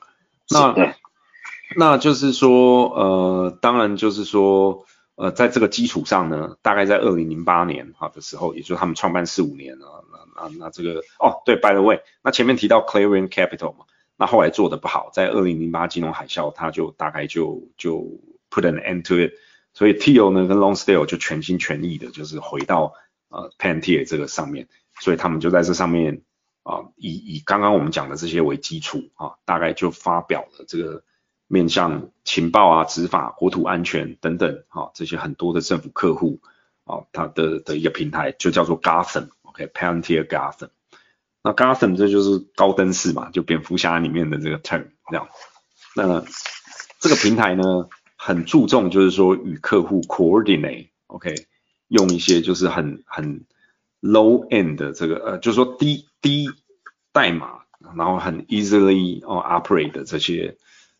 [0.51, 0.93] 那
[1.75, 4.85] 那就是说呃，当然就是说。
[5.19, 18.05] 呃，在这个基础上呢，大概在二零零八年哈的时候，也就是他们创办四五年啊，那那那这个哦，对，by the way，那前面提到 Clearing Capital 嘛，那后来做的不好，在二零零八金融海啸，他就大概就就
[18.51, 19.33] put an end to it，
[19.73, 22.93] 所以 Tio 呢跟 Longstale 就全心全意的，就是回到
[23.29, 24.67] 呃 p a n t i e r 这个上面，
[24.99, 26.21] 所以他们就在这上面
[26.63, 31.03] 啊，以以刚刚我们讲的这些为基础啊，大概就发表了这个。
[31.49, 36.41] 面向情报啊、执法、国土安全等等，哈，这些很多的政府客户，
[36.83, 40.71] 啊，它的的一个平台就叫做 Gotham，OK，Pantier Gotham。
[41.41, 45.29] 那 Gotham 这就是高登市嘛，就蝙蝠侠里面的这个 term 这样。
[45.95, 46.21] 那
[46.99, 47.87] 这个平台呢，
[48.17, 51.33] 很注重就是说与客户 coordinate，OK，
[51.87, 53.45] 用一些就是很很
[54.01, 56.49] low end 的这个呃，就是说低低
[57.11, 57.61] 代码，
[57.95, 60.57] 然后很 easily 哦 operate 的这些。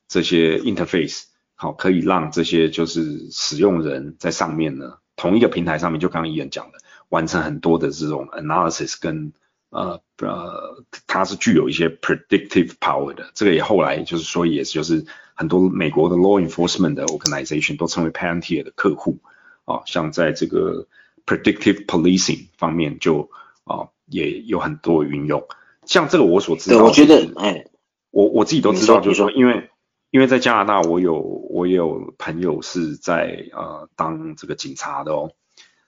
[0.10, 1.23] 这些 interface
[1.56, 6.78] 好，可以让这些就是使用人在上面呢，同一个平台上面，就刚刚伊人讲的，
[7.10, 9.34] 完成很多的这种 analysis 跟
[9.69, 13.30] 呃呃，它是具有一些 predictive power 的。
[13.34, 19.19] 这个也后来就是说，也就是很多美国的 law enforcement 的 organization 都称为 Palantir 的客户
[19.67, 20.88] 啊，像在这个
[21.27, 23.30] predictive policing 方面就
[23.65, 25.47] 啊也有很多运用。
[25.86, 27.67] 像这个我所知道，我觉得哎，
[28.10, 29.69] 我我自己都知道，就是说因为。
[30.10, 35.34] 因为在加拿大，我有我也有朋友是在呃当这个警察的哦，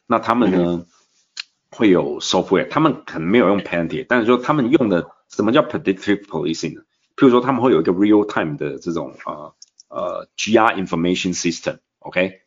[0.06, 0.86] 那他们呢
[1.72, 6.82] 会有 software，他们可能没有用 Panty，但是说他们用的什么叫 predictive policing 呢？
[7.16, 9.56] 譬如说他们会有一个 real time 的这种呃
[9.88, 12.42] 呃 GR information system，OK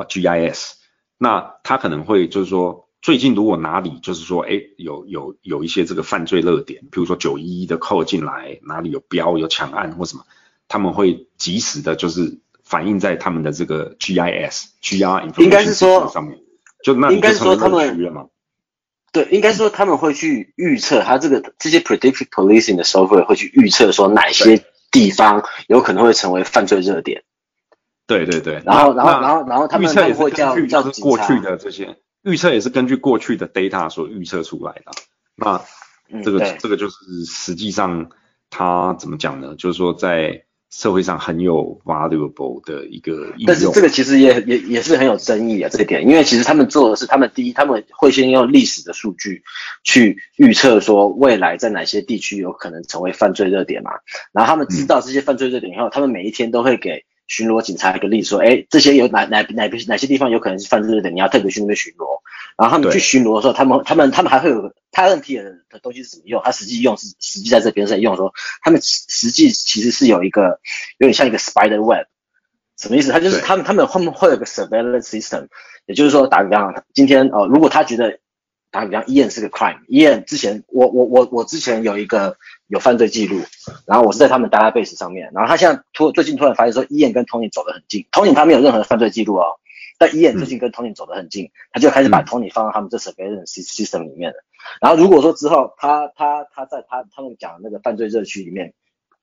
[0.00, 0.72] 啊 GIS，
[1.18, 10.24] 那他可能会就是说最近如果哪里就是说，哎，有有有一些这个犯罪热点，比如说九一一的扣进来，哪里有标有抢案或什么，
[10.68, 16.38] 他们会及时的，就是反映在他们的这个 GIS、GR 应该是说上面，
[16.82, 18.28] 就那应该是说他们。
[19.10, 27.24] 对，应该说他们会去预测，他这个这些 predictive policing 的 software 会去预测说哪些地方有可能会成为犯罪热点。
[28.08, 28.60] 对对对。
[28.66, 34.90] 然后然后然后然后他们会叫叫过去的这些预测也是根据过去的 data 所预测出来的。
[35.36, 35.62] 那
[36.24, 38.10] 这个这个就是实际上
[38.50, 39.54] 他怎么讲呢？
[39.56, 40.42] 就是说在。
[40.70, 49.42] 社会上很有 valuable 的一个但是这个其实也也也是很有争议啊，这一点，因为其实他们做的是，他们第一，他们会先用历史的数据
[49.82, 53.92] 去预测说未来在哪些地区有可能成为犯罪热点嘛，
[54.30, 62.18] 然后他们知道这些犯罪热点以后，他们每一天都会给巡逻警察一个例子，说，哎，这些有哪哪哪哪些地方有可能是犯罪热点，你要特别去那边巡逻。
[62.56, 65.20] 然后他们去巡逻的时候，他们他们他们还会有 talent
[65.68, 66.42] 的东西是怎么用？
[66.44, 70.58] 他实际用是实际在这边在用，说他们实际其实是有一个
[70.98, 72.06] 有点像一个 spider web，
[72.76, 73.12] 什么意思？
[73.12, 75.46] 他就是他们他们后面会有个 surveillance system，
[75.86, 78.18] 也就是说打个比方，今天哦，如果他觉得
[78.70, 83.40] 打个比方，Ian 是个 crime，Ian 之前我我我我之前有一个有犯罪记录，
[83.86, 89.58] 然后我是在他们 database 上面，然后他现在突最近突然发现说，Ian 跟 Tony 走得很近，Tony 他没有任何的犯罪记录哦。
[90.00, 94.36] 但伊恩最近跟 Tony 走得很近，他就开始把 Tony 放到他们这 surveillance system 里面了。
[94.80, 98.74] 然后如果说之后他他他在他他们讲的那个犯罪热区里面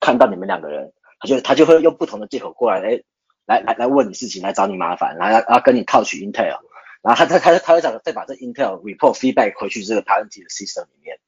[0.02, 3.00] 看到你们两个人，他就他就会用不同的借口过来，哎，
[3.46, 6.58] 来来来问你事情，来找你麻烦，然后要要跟你套取 intel，
[7.06, 11.20] 然后他他他他会讲再把这 intel report feedback 回去这个 parent 的 system 里面。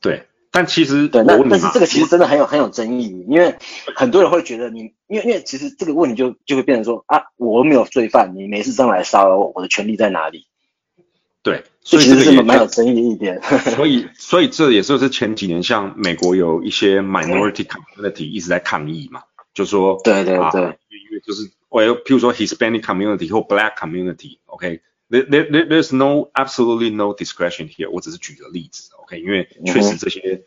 [0.00, 0.26] 对。
[0.50, 3.54] 但其实对，那但是这个其实真的很有很有争议，因为
[3.94, 10.46] 很多人会觉得你，因为因为其实这个问题就就会变成说啊，我没有罪犯，你没事上来骚扰我，我的权利在哪里？
[11.42, 13.42] 对，所以其实这个蛮有争议一点。
[13.76, 20.87] 所以所以这也是前几年像美国有一些 minority community 一直在抗议嘛，就说对对对，因
[21.70, 24.80] 为就是我有譬如说 Hispanic community 或 Black community，OK。
[25.10, 27.88] There, there, there's no absolutely no discretion here。
[27.88, 29.18] 我只是举个例子，OK？
[29.18, 30.42] 因为确实这些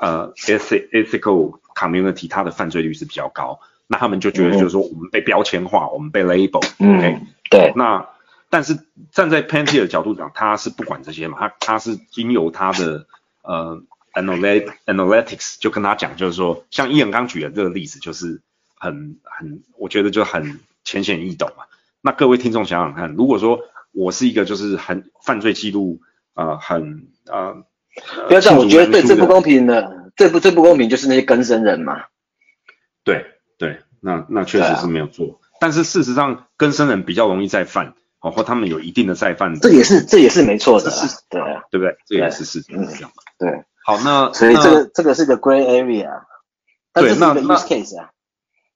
[0.00, 3.58] 呃 ethical community 它的犯罪率是比较高，
[3.88, 7.22] 那他们就觉得就是说我们被标签化，我们被 label，OK？
[7.50, 7.72] 对。
[7.74, 8.08] 那
[8.50, 8.78] 但是
[9.10, 13.08] 站在 p a n t y 的角度讲，他是不管这些嘛，他他是经由他的
[13.42, 13.82] 呃
[14.12, 18.42] analytics 就跟他讲，就是说像伊恩刚举的这个例子，就是
[18.84, 21.64] 很很我觉得就很浅显易懂嘛。
[22.02, 23.60] 那各位听众想想看，如果说
[23.92, 26.00] 我是一个就是很犯罪记录
[26.34, 27.54] 啊，很啊，
[28.28, 32.04] 不要这样，我觉得对最不公平的，最不最不公平就是那些更生人嘛。
[33.02, 33.24] 对
[33.56, 41.96] 对，那那确实是没有做，但是事实上更生人比较容易再犯，哦，或他们有一定的再犯，这也是这也是没错的，是，对对不对？
[42.06, 43.64] 这也是事实，这样对。
[43.86, 46.08] 好，那所以这个这个是个 gray area，
[46.94, 48.10] 对，那那 use case 啊，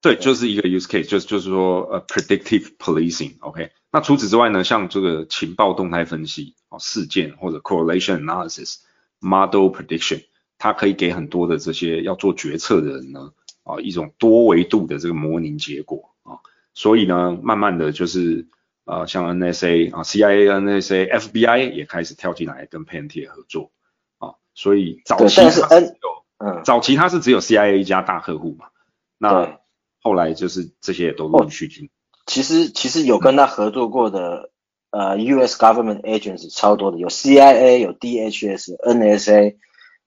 [0.00, 3.70] 对，就是一个 use case，就是就是说呃 predictive policing，OK。
[3.90, 8.76] 那除此之外呢，像这个情报动态分析啊，事件或者 correlation analysis、
[9.18, 10.24] model prediction，
[10.56, 13.32] 它可以给很多的这些要做决策的人呢
[13.64, 16.38] 啊一种多维度的这个模拟结果啊，
[16.74, 18.46] 所以呢，慢慢的就是
[18.84, 23.72] 啊像 NSA 啊、CIA、NSA、FBI 也开始跳进来跟 p a n t 合作
[24.18, 26.62] 啊，所以早期它是只有嗯。
[26.62, 28.66] 早期它是只有 CIA 一家大客户嘛，
[29.18, 29.58] 那
[30.00, 31.90] 后来就是这些也都陆续进。
[32.26, 34.50] 其实其实有跟他合作过的，
[34.90, 35.56] 呃，U.S.
[35.58, 37.80] government agents 超多的，有 C.I.A.
[37.80, 38.76] 有 D.H.S.
[38.84, 39.56] N.S.A.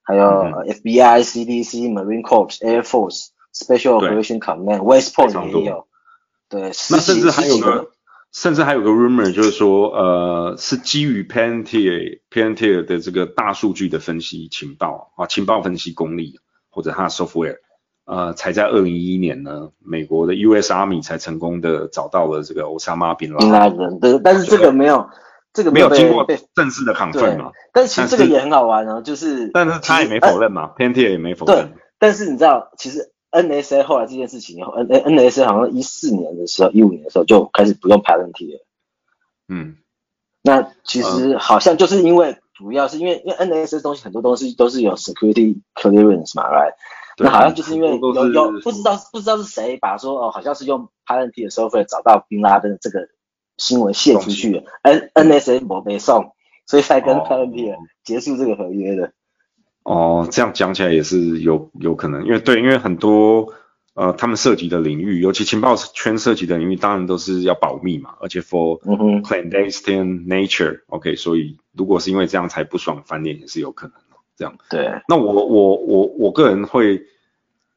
[0.04, 0.28] 还有
[0.68, 1.24] F.B.I.
[1.24, 1.80] C.D.C.
[1.90, 5.88] Marine Corps Air Force Special Operation Command West Point 也有。
[6.50, 7.92] 对，那甚至还有个，
[8.32, 17.58] 甚至还有个 rumor 就是说，呃，是基于 Panther Panther 的这个大数据的分析情报啊，情报分析功力或者它的 software。
[18.06, 20.74] 呃，才在二零一一年呢，美国的 U.S.
[20.74, 25.10] Army 才成功的找到了这个欧沙马宾拉人，对，但是这个没有，
[25.54, 27.52] 这个没有经过正式的 confirm 嘛？
[27.72, 31.70] 但是其实这个也很好玩哦，就是，但是他也没否认嘛 p a n t e r 也没否认。
[31.70, 33.84] 对，但是你知道，其实 N.S.A.
[33.84, 35.46] 后来这件事情以后，N N.S.A.
[35.46, 38.66] 好像一四年的时候，一五年的时候就开始不用 p a n t e r 了。
[39.48, 39.78] 嗯，
[40.42, 43.80] 那其实好像就是因为，主要是因为因为 N.S.A.
[43.80, 46.74] 东西很多东西都是有 security clearance 嘛，right？
[47.22, 53.08] 那好像就是因为有有不知道不知道是谁把说哦，好像是用 p a r e n t 的收费找到宾拉登这个
[53.58, 56.34] 新闻泄出去，N N S A 没没送，
[56.66, 59.14] 所以才跟 p a r e n t 结束这个合约的。
[59.84, 63.54] 哦，这样讲起来也是有有可能，因为对，因为很多
[63.94, 68.80] 呃，他们涉及的领域，尤其情报圈涉及的领域，当然都是要保密嘛，而且 for
[69.22, 74.11] clandestine nature，OK，所以如果是因为这样才不爽翻脸也是有可能的，
[74.42, 74.58] 这样。
[74.70, 75.02] 对。
[75.08, 77.04] 那我我我我个人会，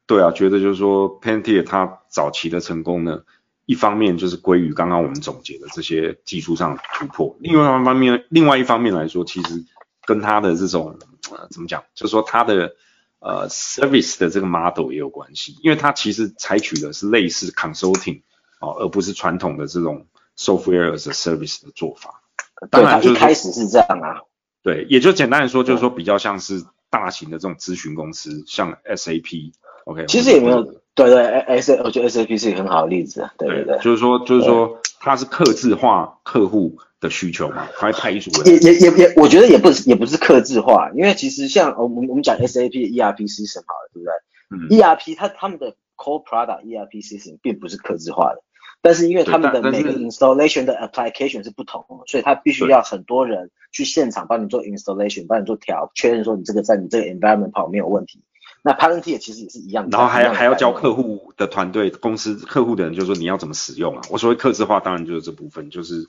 [0.07, 3.21] 对啊，觉得就是说 p a n t e r 它早期的成功呢，
[3.65, 9.63] 一方面就是归于刚刚我们总结的这些技术上突破，另外一方面，另外一方面来说，其实
[10.05, 10.97] 跟它的这种
[11.31, 12.75] 呃怎么讲，就是说它的。
[13.19, 18.21] 呃，service 的这个 model 也有关系，因为它其实采取的是类似 consulting
[18.59, 20.05] 哦，而不是传统的这种
[20.37, 22.21] software as a service 的做法。
[22.69, 24.21] 当然，一开始是这样啊。
[24.65, 29.53] 对，也就简单的说，就是说比较像是大型的这种咨询公司，像 SAP。
[29.85, 33.29] OK，其实也没有，对对，S，我觉得 SAP 是一个很好的例子。
[33.37, 36.77] 对对对，就是说，就是说，它是客制化客户。
[37.01, 44.13] 的需求嘛，还派一组人，也也也也，我觉得也不是也不是克制化，因为其实像我们我们讲 SAP 的 ERP system 好了，对不对？
[44.49, 48.41] 嗯，ERP 它他们的 core product ERP system 并不是克制化的，
[48.81, 58.21] 但是因为他们的每个 installation 的 application 是不同的，所以他必须要很多人去现场帮你做 installation，帮你做调，确认说你这个在你这个 environment 跑没有问题。
[58.61, 64.01] 那 Palantir 其实也是一样的，然后还还要教客户的团队公司客户的人，就说你要怎么使用啊？
[64.09, 66.07] 我所谓客制化，当然就是这部分，就是。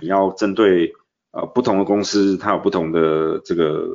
[0.00, 0.92] 你要针对
[1.30, 3.86] 呃不同的公司，它有不同的这个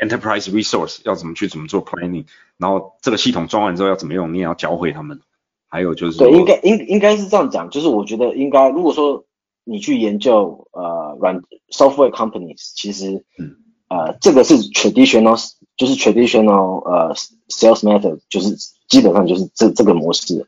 [0.00, 5.20] 呃 enterprise resource，要怎么去怎么做 planning，然后这个系统装完之后要怎么用，你也要教会他们。
[5.72, 9.24] 还有就是对，应该应应该是这样讲，就是我觉得应该，如果说
[9.64, 13.56] 你去研究呃软 software companies，其实嗯
[13.88, 15.42] 呃这个是 traditional，
[15.78, 17.14] 就是 traditional 呃
[17.48, 18.54] sales method，就是
[18.86, 20.46] 基本上就是这这个模式，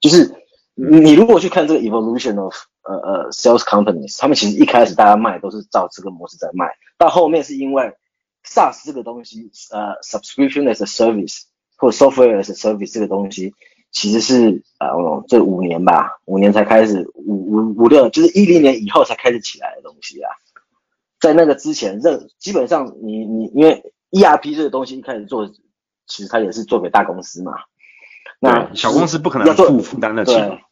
[0.00, 0.34] 就是
[0.74, 6.66] 你如果去看这个 evolution of 呃呃，sales companies，他们其实一开始大家卖都是照这个模式在卖，
[6.98, 7.92] 到后面是因为
[8.44, 11.42] SaaS 这个东西，呃，subscription as a service
[11.76, 13.54] 或 software as a service 这个东西，
[13.94, 20.28] 其实是呃这五年吧，五年才开始，五五五六，就是一零年以后才开始起来的东西啊。
[21.20, 25.46] 在那个之前，任基本上你你因为 ERP 这个东西一开始做，
[26.06, 27.52] 其实它也是做给大公司嘛，
[28.40, 30.34] 那小公司不可能要做负担得起。
[30.34, 30.63] 对，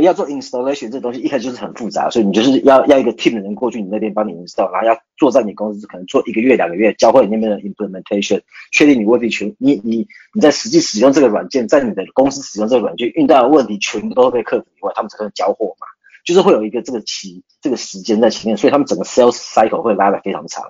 [0.00, 8.40] 要做 installation 这东西一开始就是很复杂，所以你就是要要一个 team 的人过去你那边帮你 install，然后要坐在你公司可能做一个月两个月，教会你那边的 implementation，
[8.70, 15.86] 确定你问题全你你你在实际使用这个软件，在你的公司使用这个软件遇到的问题全部都会被克服以外，他们才能交货嘛，
[16.24, 20.64] 就是会有一个这个期这个时间在前面，所以他们整个 sales cycle 会拉得非常长。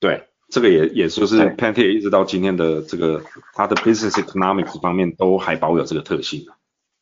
[0.00, 6.46] 对，这个也也就是 p a n t e 一直到今天的这个它的 business economics 方面都还保有这个特性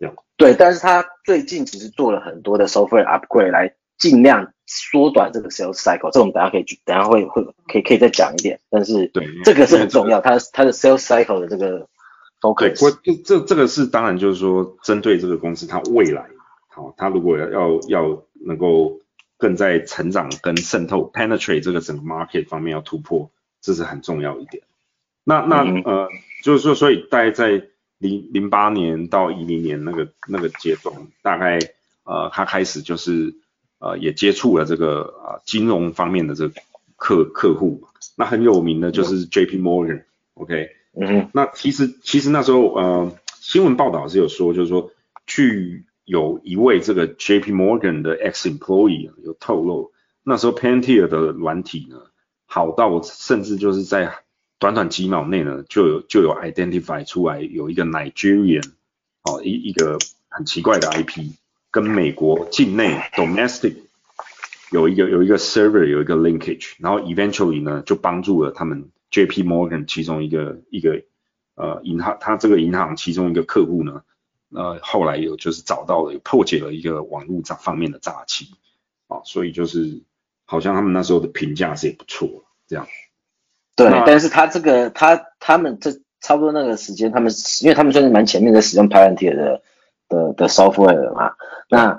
[0.04, 0.12] 啊。
[0.36, 11.88] 对，但是他最近其实做了很多的 software upgrade 来尽量缩短这个 sales cycle，这种等下可以等下会会可以可以再讲一点，但是对这个是很重要，它它的 sales cycle 的这个
[12.42, 12.94] focus。
[13.02, 16.26] 对，这这个是当然就是说针对这个公司它未来，
[16.68, 19.00] 好，它如果要要要能够
[19.38, 23.30] 更在成长跟渗透 penetrate 这个整个 market 方面要突破，
[23.62, 24.62] 这是很重要一点。
[25.24, 26.08] 那那呃，
[26.42, 27.68] 就是说所以大家在。
[27.98, 31.58] 零零八年到一零年那个那个阶段，大概
[32.04, 33.34] 呃他开始就是
[33.78, 36.54] 呃也接触了这个啊金融方面的这个
[36.96, 37.84] 客客户，
[38.16, 44.90] 那很有名的就是 J P Morgan，OK，嗯，那其实其实那时候呃新闻报道是有说，就是说
[45.26, 51.96] 去有一位这个 J P Morgan 的 ex employee 有透露，那时候 Panther 的软体呢
[52.44, 54.12] 好到甚至就是在
[54.58, 58.72] 短短几秒内呢，就有就有 identify 出来有一个 Nigerian
[59.22, 61.32] 哦一一个很奇怪的 IP，
[61.70, 63.76] 跟美国境内 domestic
[64.72, 71.02] 有一个有一个 server 有一个 linkage，然后 eventually 呢就帮助了他们 JP Morgan 其中一个一个
[71.54, 74.02] 呃银行，他这个银行其中一个客户呢，
[74.50, 78.46] 呃后来有就是找到了破解了一个网络诈方面的诈欺，
[79.06, 80.02] 啊，所以就是
[80.44, 82.86] 好像他们那时候的评价是也不错这样。
[83.76, 89.60] 对，但是他这个他他们这差不多那个时间，他们因为他们算是蛮前面的使用 Palantir 的
[90.08, 91.32] 的的 software 嘛，
[91.68, 91.90] 那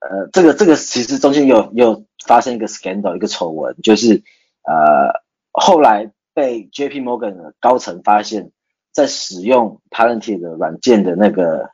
[0.00, 4.22] 呃这个这个其实中间有有发生一个 scandal 一个丑闻，就是
[4.64, 5.12] 呃
[5.52, 8.50] 后来被 JP Morgan 的高层发现，
[8.92, 11.68] 在使用 Palantir 的软件的那个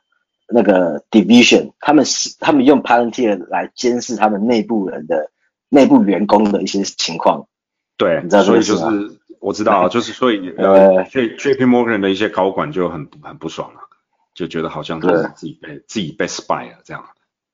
[0.49, 5.31] 那个 division，他们是他们用 Palantir 来监视他们内部人的
[5.69, 7.47] 内部员工的一些情况，
[7.97, 8.83] 对，你知道所以就是。
[9.43, 13.81] 我知道啊， 就是所以呃，J J P Morgan 的一些高管就很很不爽了，
[14.33, 17.05] 就觉得好像是自己被自己被 spy 了这样。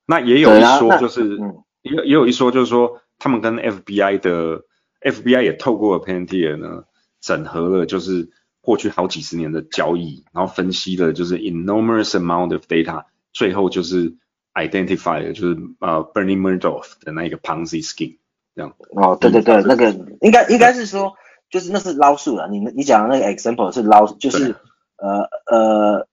[0.06, 1.38] 那也有一说就是，
[1.82, 4.62] 也也有一说就是说，他们跟 F B I 的
[5.00, 6.84] F B I 也透过 Palantir 呢
[7.20, 8.30] 整合了，就是
[8.60, 14.14] 过去好几十年的交易，然后分析了就是 enormous amount of data，最后就是
[14.54, 18.18] identify 就是呃 Bernie Madoff 的那一个 Ponzi scheme
[18.54, 18.74] 这样。
[18.96, 19.90] 哦，对对对，那个
[20.22, 21.14] 应该应该是说，
[21.50, 22.48] 就是那是捞数了。
[22.48, 24.54] 你你讲的那个 example 是捞，就是
[24.96, 26.06] 呃呃，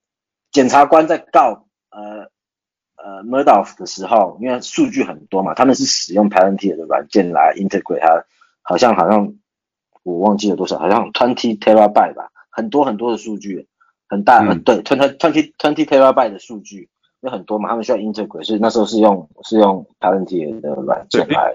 [0.51, 2.29] 检察官在告呃
[2.95, 8.25] 呃 Murdoch 的时候，因为数据很多嘛，他们是使用 Palantir 的软件来 integrate 它，
[8.63, 9.35] 好像好像
[10.03, 12.31] 我忘记了多少，好像 twenty terabyte 吧。
[12.49, 13.67] 很多很多的数据，
[14.07, 21.53] 很大，对，twenty twenty twenty terabyte 的数据，有很多嘛，他们需要 integrate，所以那时候是用是用 Palantir 的软件来。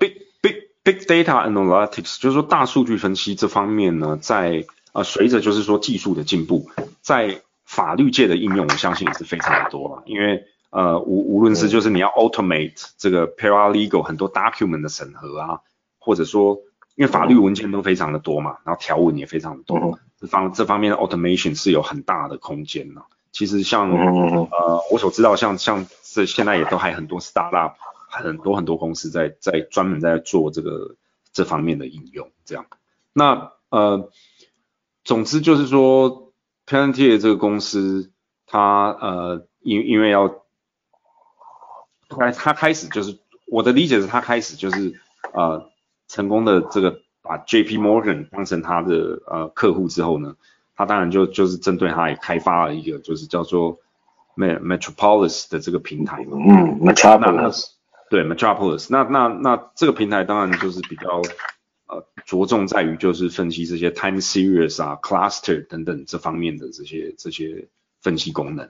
[0.85, 6.68] Big data analytics 就是说大数据分析这方面呢，在呃随着就是说技术的进步，
[7.01, 15.61] 在法律界的应用，我相信也是非常的多了，因为呃无无论是就是你要 automate 这个 paralegal 很多 document 的审核啊，
[15.99, 16.59] 或者说
[16.97, 19.99] 因为法律文件都非常的多嘛，然后条文也非常的多。
[20.20, 23.03] 这方这方面的 automation 是有很大的空间的。
[23.33, 27.72] 其实像呃我所知道，像像这现在也都还很多 startup，
[28.20, 30.96] 很多很多公司在在专门在做这个
[31.32, 32.30] 这方面的应用。
[32.44, 32.66] 这样，
[33.12, 34.10] 那呃
[35.04, 36.32] 总之就是说
[36.66, 38.12] ，Palantir 这个公司，
[38.46, 40.28] 它呃因因为要，
[42.08, 45.00] 开它开始就是我的理解是，它开始就是
[45.32, 45.70] 呃
[46.08, 47.00] 成功的这个。
[47.24, 47.78] 把 J.P.
[47.78, 50.34] Morgan 当成他的呃客户之后呢，
[50.74, 53.78] 他当然就就是针对它也开发了一个就是叫做
[54.36, 56.36] Metropolis 的这个平台嘛。
[56.36, 57.72] 嗯，Metropolis。
[58.12, 58.88] 对，Metropolis。
[58.90, 61.22] 那那那这个平台当然就是比较
[61.86, 67.68] 呃着重在于就是分析这些 time series 啊、cluster 等等这方面的这些这些
[68.02, 68.68] 分析功能。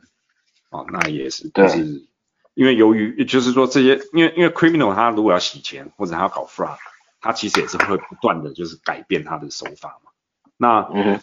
[0.70, 2.06] 哦，那也是就是
[2.54, 6.78] 因为由于就是说这些因为因为 criminal 他如果要洗钱或者他要搞 fraud。
[7.24, 10.10] 它其实也是会不断的就是改变它的手法嘛。
[10.56, 11.20] 那很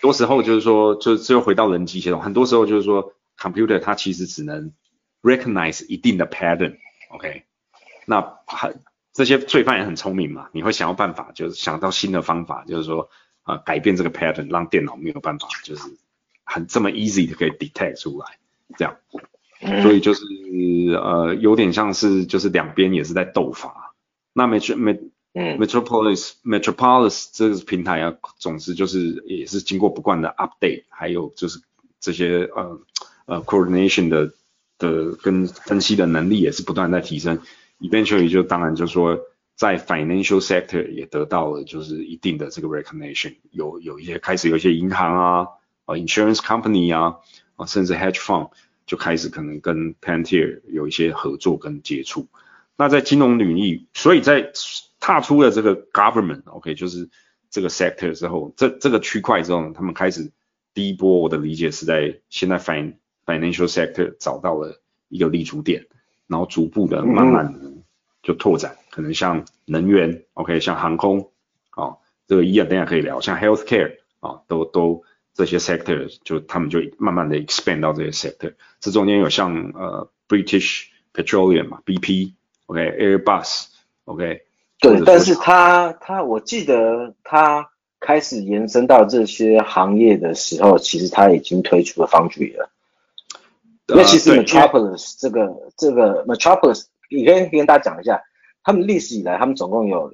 [0.00, 4.72] 多时候就是说，就这又回到人机系统，很多时候就是说，computer 它其实只能
[5.20, 7.44] recognize 一定的 pattern，OK？
[8.06, 8.80] 那很
[9.12, 13.10] 这些罪犯也很聪明嘛，你会想要办法，就是想到新的方法，就是说
[13.42, 15.82] 啊改变这个 pattern，让电脑没有办法就是
[16.44, 18.38] 很这么 easy 的可以 detect 出来，
[18.76, 18.96] 这样。
[19.82, 20.24] 所以就是
[20.94, 23.94] 呃有点像是就是两边也是在斗法。
[24.32, 25.00] 那没没。
[25.34, 31.62] 嗯，Metropolis Metropolis 这个平台啊，总之就是也是经过不断的 update，还有就是
[32.00, 32.78] 这些呃
[33.24, 34.34] 呃 coordination 的
[34.76, 37.40] 的跟分析的能力也是不断在提升
[37.82, 39.20] ，eventually 就当然就是说
[39.54, 45.48] 在 financial sector 也得到了就是一定的这个 recognition，有有一些开始有一些银行啊
[45.84, 47.16] 啊 insurance company 啊
[47.56, 48.50] 啊甚至 hedge fund
[48.86, 52.26] 就开始可能跟 Pantier 有一些合作跟接触，
[52.76, 54.52] 那在金融领域，所以在
[54.98, 57.08] 踏出了这个 government，OK，就是
[57.50, 60.32] 这个 sector 之后，这这个区块之后，他们开始
[60.74, 65.86] 第一波，我的理解是在现在 fin financial sector 找到了一个立足点，
[66.26, 67.58] 然后逐步的慢慢的
[68.22, 71.30] 就拓展，可能像能源，OK，像航空，
[71.76, 75.02] 哦，这个一样等下可以聊，像 healthcare 啊，都都
[75.34, 84.42] 这些 sector 就他们就慢慢的 expand 到这些 sector，这中间有像呃 British Petroleum 嘛，BP，OK，Airbus，OK。
[84.80, 87.70] 对，但是他他我记得他
[88.00, 92.71] 开始延伸到这些行业的时候，其实他已经推出了方局了。
[93.92, 98.20] 因为其实 Metropolis 这个这个 Metropolis，你可以跟大家讲一下，
[98.64, 100.12] 他们历史以来，他们总共有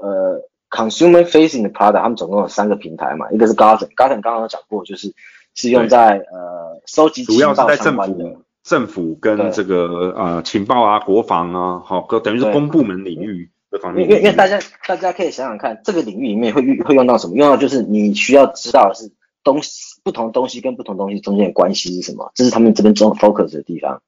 [0.00, 5.14] 呃 consumer facing 的 product，他们总共有三个平台嘛，一个是 Garden，Garden 刚刚讲过，就是
[5.54, 14.08] 是用在呃收集主要是在政府政府跟这个呃情报啊、国防啊，好，等于是公部门领域这方面。
[14.08, 17.36] 因为因为大家大家可以想想看，这个领域里面会会用到什么？
[17.36, 19.10] 用到就是你需要知道的是
[19.42, 24.02] 东西不同东西跟不同东西中间的关系是什么，这是他们这边中 focus 的地方。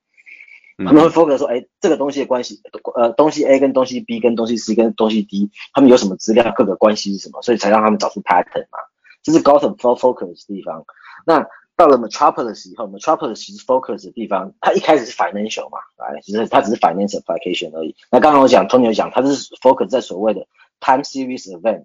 [0.78, 2.60] 他们会 focus 说，哎，这个东西的关系，
[2.96, 8.78] 呃，东西 A 跟东西 B 跟东西 C 跟东西 D，他们有什么资料，各个关系是什么，所以才让他们找出 pattern 嘛。
[9.22, 10.84] 这是高层 focus 的地方。
[11.24, 17.94] 那到了 Metropolis 以后，Metropolis 其实 focus 的地方，它一开始是 financial 嘛，来，其实它只是 financial application 而已。
[18.10, 20.46] 那刚刚我讲，Tony 讲，它是 focus 在所谓的
[20.80, 21.84] time series event。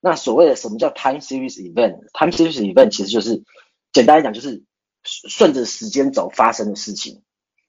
[0.00, 3.42] 那所谓的什么叫 time series event？time series event 其实就是
[3.92, 4.62] 简单来讲，就是
[5.04, 7.22] 顺着时间轴发生的事情。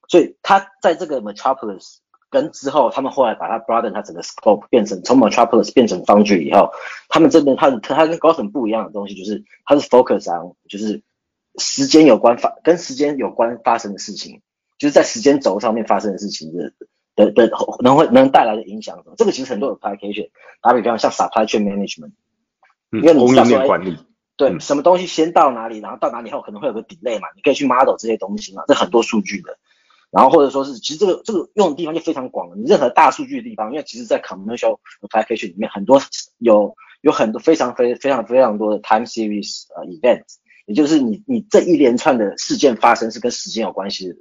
[0.07, 1.97] 所以它在这个 Metropolis
[2.29, 6.71] 跟之后，他们后来把它 broaden 它整个 scope 变成从 Metropolis 变成 Foundry 以后，
[7.09, 11.01] 他们这边它它跟高层不一样的东西，就是它是 focus on 就是。
[11.57, 14.41] 时间有关发跟时间有关发生的事情，
[14.77, 16.71] 就是在时间轴上面发生的事情的
[17.15, 17.51] 的的
[17.83, 20.29] 能会能带来的影响，这个其实很多有 application，
[20.61, 22.11] 打比方像 supply chain management，
[22.91, 23.97] 嗯，供应链管理，
[24.37, 29.57] 对，什么东西先到哪里，然后到哪里后可能会有个 delay 嘛，你可以去 model 这些东西嘛，这很多数据的。
[30.09, 32.55] 然后或者说是，其实这个这个用的地方就非常广了。
[32.57, 34.77] 你任何大数据的地方，因为其实在 commercial
[35.09, 36.01] application 里面，很多
[36.37, 40.23] 有有很多非常非非常非常多的 time series 呃 event，
[40.65, 44.15] 也就是你你这一连串的事件发生是跟时间有关系的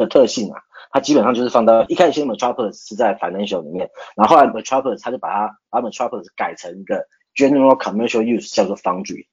[0.00, 9.26] 的特性啊，它基本上就是放到一开始先 metropolis 是在 financial 里面，然后后来 metropolis 它就把它把 metropolis 改成一个 general commercial use 叫做 foundry，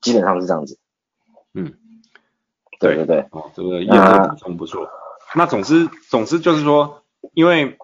[0.00, 0.78] 基本上是这样子。
[1.54, 1.72] 嗯，
[2.80, 4.88] 对对对，哦，这个验证补充不错。
[5.34, 7.78] 那总之，总之就是说，因为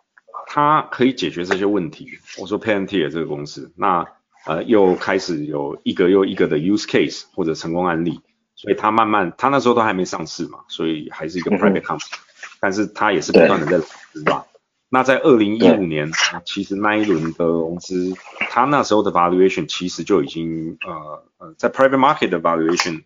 [0.46, 2.08] 它可以解决这些问题。
[2.40, 4.06] 我说 Palantir 这个公司，那
[4.46, 8.20] 呃又开始有一个又一个的 use case 或者成功案例，
[8.61, 12.12] 所以它慢慢，它那时候都还没上市嘛，所以还是一个 private company，
[12.61, 14.44] 但是它也是不断的在融资吧。
[14.90, 16.11] 那在二零一五年，
[16.44, 18.12] 其实那一轮的融资，
[18.50, 23.04] 它那时候的 valuation 其实就已经呃呃在 private market 的 valuation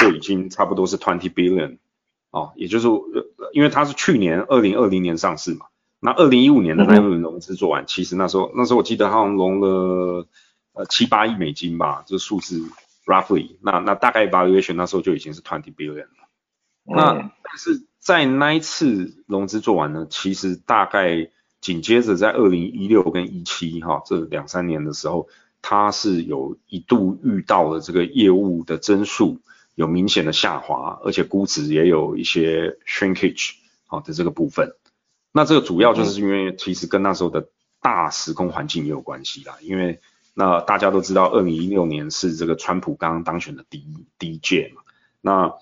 [0.00, 1.76] 就已经差不多是 twenty billion。
[2.30, 5.66] 哦，也就是呃，因为它是去年二零二零年上市嘛，
[6.00, 10.26] 那二零一五年的那一轮融资做完，其实那时候那时候我记得好像融了
[10.72, 12.62] 呃七八亿美金吧，这数字
[13.04, 16.28] roughly，那那大概 valuation 那时候就已经是 twenty billion 了。
[16.84, 21.30] 那但是在那一次融资做完呢，其实大概
[21.60, 25.28] 紧接着在二零一六跟一七哈这两三年的时候，
[25.62, 29.40] 它是有一度遇到了这个业务的增速。
[29.76, 33.54] 有明显的下滑，而且估值也有一些 shrinkage
[33.86, 34.76] 好的这个部分。
[35.32, 37.48] 那这个主要就是因为其实跟那时候的
[37.80, 39.56] 大时空环境也有关系啦。
[39.62, 40.00] 因为
[40.34, 44.82] 那大家都知道，二零一六年是这个川普刚刚当选的第一第一届嘛。
[45.20, 45.54] 那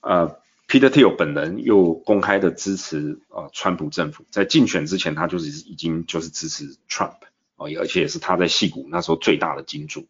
[0.00, 0.36] 呃
[0.68, 7.16] ，Peter Thiel 本人又公开的支持呃川普政府，在竞选之前他就是已经就是支持 Trump
[7.56, 10.06] 哦，而且也是他在戏谷那时候最大的金主。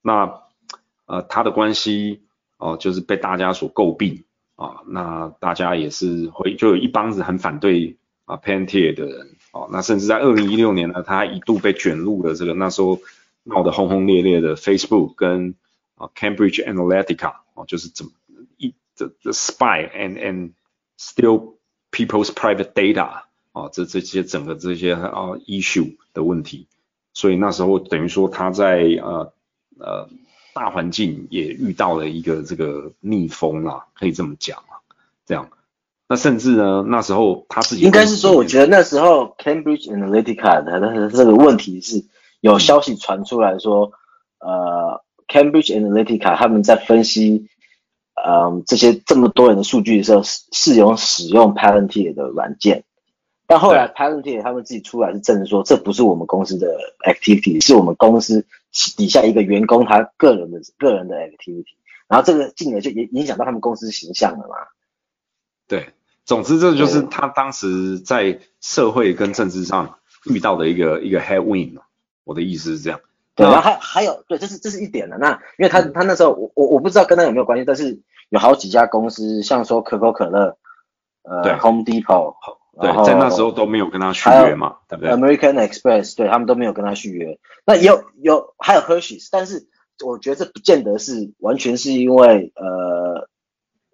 [0.00, 0.40] 那
[1.06, 2.22] 呃他的关系。
[2.56, 4.24] 哦，就是被大家所诟病
[4.54, 13.00] 啊，那大家也是会就有一帮子很反对啊 p a n t i r 的人哦，那甚至在二零一六年呢，他一度被卷入了这个那时候
[13.44, 15.54] 闹得轰轰烈烈的 Facebook 跟
[15.94, 18.10] 啊 Cambridge Analytica 哦，就是怎么
[18.56, 20.50] 一这这 spy and and
[20.98, 21.54] steal
[21.92, 23.22] people's private data
[23.52, 26.66] 啊，这这些整个这些啊 issue 的问题，
[27.12, 29.32] 所以那时候等于说他在呃
[29.78, 30.08] 呃。
[30.56, 34.78] 大环境也遇到了一个这个逆风啦，可以这么讲啊，
[35.26, 35.50] 这样，
[36.08, 42.04] 那甚至呢，那时候他自己应该是说，我觉得那时候 Cambridge Analytica 的这个问题是
[42.44, 43.92] 有消息传出来说，
[44.38, 47.48] 呃，Cambridge Analytica 他们在分析，
[48.22, 52.84] 嗯，这些这么多人的数据的时候，是是用使用 Palantir 的软件。
[53.46, 56.68] 但后来 Palantir 他们自己出来是证实说，这不是我们公司的
[57.06, 58.44] activity，是我们公司
[58.98, 61.64] 底下一个员工他个人的个人的 activity，
[62.08, 64.56] 然后这个进而就影影响到他们公司形象了嘛？
[65.66, 65.94] 对，
[66.26, 71.78] 总之这就是他当时在社会跟政治上遇到的一个一个 headwind
[72.24, 73.00] 我的意思是这样。
[73.36, 75.18] 对，然后还还有，对，这是这是一点的。
[75.18, 78.00] 那因为他他那时候我我我不知道跟他有没有关系，但是
[78.30, 80.56] 有好几家公司，像说可口可乐，
[81.22, 82.34] 呃，Home Depot。
[82.80, 87.38] 对，在那时候都没有跟他续约嘛，对不对？American Express，对他们都没有跟他续约。
[87.64, 89.68] 那也有有还有 Hershey's，但是
[90.04, 93.28] 我觉得这不见得是完全是因为呃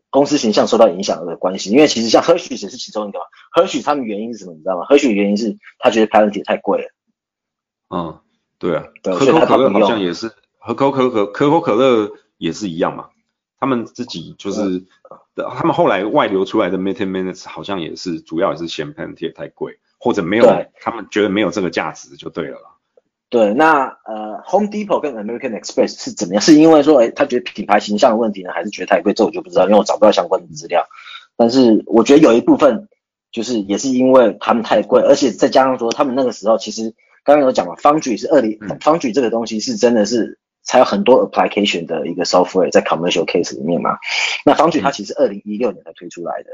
[0.09, 3.19] 公司形象受到影响的关系，因为其实像 Hershey's 也是其中一个。
[3.55, 4.53] Hershey 他们原因是什么？
[4.55, 6.89] 你知道吗？Hershey 原因是他觉得排卵铁太贵了。
[7.91, 8.19] 嗯，
[8.59, 10.31] 对啊，可口可乐好像也是，
[10.65, 13.09] 可口可可可口可乐也是一样嘛。
[13.59, 14.85] 他们自己就是，
[15.35, 20.47] 他们后来外流出来的 minutes 好像也是主要也是嫌 p a n t i 太贵，或者没有，
[20.81, 22.71] 他们觉得没有这个价值就对了啦。
[23.29, 26.41] 对，那呃 Home Depot 跟 American Express 是怎么样？
[26.43, 29.13] 是因为说，哎，他觉得品牌形象的问题呢，还是觉得太贵？
[29.13, 30.87] 这我就不知道，因为我找不到相关的资料。
[31.37, 32.89] 但是我觉得有一部分
[33.31, 40.39] 就是也是因为他们太贵，而且再加上说他们那个时候其实刚刚有讲嘛，Foundry 是二零，Foundry 这个东西是真的是。
[40.63, 43.99] 才有很多 application 的一个 software 在 commercial case 里面嘛，
[44.45, 46.51] 那方举它其实二零一六年才推出来的，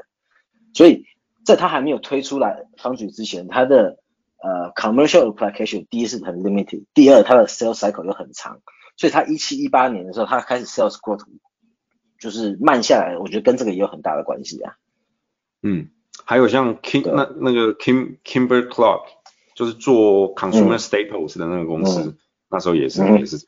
[0.73, 1.05] 所以
[1.45, 3.99] 在它还没有推出来方举之前，它的
[4.41, 8.61] 呃 commercial application 第一是很 limited，第二它的 sales cycle 又很长，
[8.97, 11.25] 所以它一七一八年的时候，它开始 sales growth
[12.21, 14.75] 就是慢下来，我觉得跟这个也有很大的关系啊。
[15.63, 15.91] 嗯，
[16.25, 19.03] 还有像 Kim 那那个 Kim Kimber Clark
[19.57, 22.15] 就是做 consumer staples 的那个公司，
[22.49, 23.45] 那时候也是也是。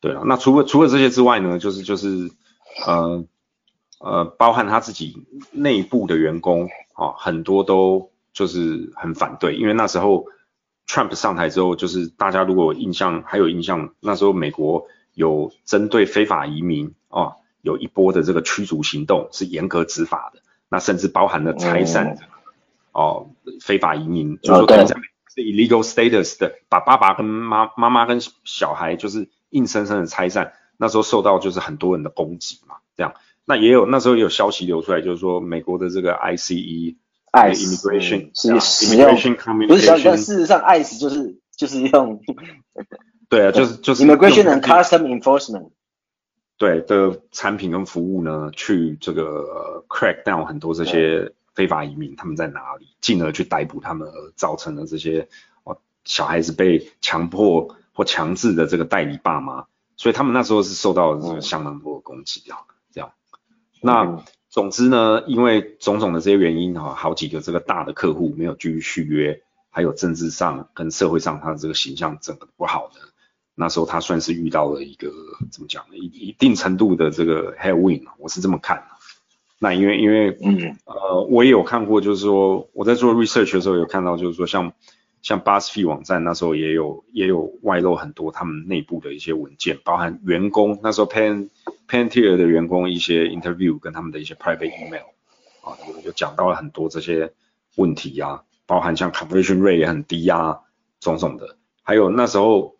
[0.00, 2.30] 对啊，那除了除了这些之外呢，就是就是
[2.86, 3.24] 呃
[3.98, 10.26] 呃，包含他自己内部的员工啊，很多都就是很反对，因为那时候
[10.86, 17.32] Trump 上台之后，就是大家如果印象还有印象，那时候美国有针对非法移民啊，
[17.62, 22.18] 有一波的这个驱逐行动是严格执法的，那甚至包含了拆散
[22.92, 23.30] 哦
[23.60, 24.94] 非法移民，就是说在是
[25.36, 33.14] illegal status 的，把爸爸跟妈妈妈跟小孩就是硬生生的拆散，那时候受到就是很多人的攻击嘛，这样，
[33.44, 36.96] 那也有那时候也有消息流出来，就是说美国的这个 ICE。
[37.30, 39.14] immigration 是使用，
[39.68, 42.20] 不是想，但事实上，ICE 就是就是用，
[43.28, 45.70] 对啊，就是就是 immigration and custom enforcement，
[46.56, 55.28] 对的产品跟服务呢，去这个 crack down 很多这些非法移民他们在哪里，进而去逮捕他们，而造成了这些
[55.64, 62.58] 哦小孩子被强迫或强制的这个代理爸妈，所以他们那时候是受到相当多的攻击啊，
[62.92, 63.10] 这样，
[63.82, 64.24] 那。
[64.50, 73.00] 总之呢，因为种种的这些原因哈，好几个这个大的客户没有继续续约，还有政治上跟社会上他的这个形象整个不好的，
[73.54, 75.12] 那时候他算是遇到了一个
[75.52, 75.98] 怎么讲呢？
[75.98, 78.87] 一一定程度的这个 headwind，我是这么看的。
[79.58, 84.72] 那因为因为嗯呃，我也有看过，就是说我在做 research 的时候有看到，就是说像。
[85.20, 91.48] 像 BuzzFeed 网站那时候也有也有外露很多他们内部的一些文件，包含员工那时候 Pan
[91.88, 95.02] Pantier 的员工一些 interview 跟他们的一些 private email
[95.60, 97.32] 啊，有有讲到了很多这些
[97.74, 100.60] 问题啊，包含像 conversion rate 也很低啊，
[101.00, 102.76] 种种的，还有那时候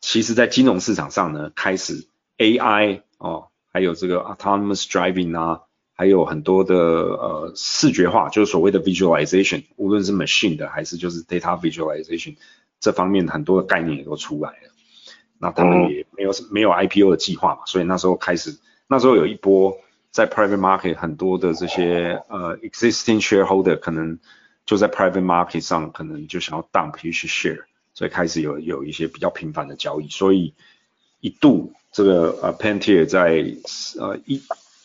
[0.00, 2.06] 其实在金融市场上呢，开始
[2.38, 5.62] AI 哦，还有这个 autonomous driving 啊。
[6.00, 12.36] 还有很多的呃视觉化，就是所谓的 visualization，无论是 machine 的还是就是 data visualization
[12.80, 14.72] 这方面很多的概念也都出来了。
[15.38, 19.76] 那他们也没有没有 IPO 的计划嘛，所以那时候开始，那时候有一波
[20.10, 24.18] 在 private market 很多的这些呃 existing shareholder 可能
[24.64, 30.54] 就在 private market 上可能就想要 dump 一些 share，所以开始有有一些比较频繁的交易，所以
[31.20, 33.44] 一度这个呃 Pantier 在
[33.98, 34.40] 呃一。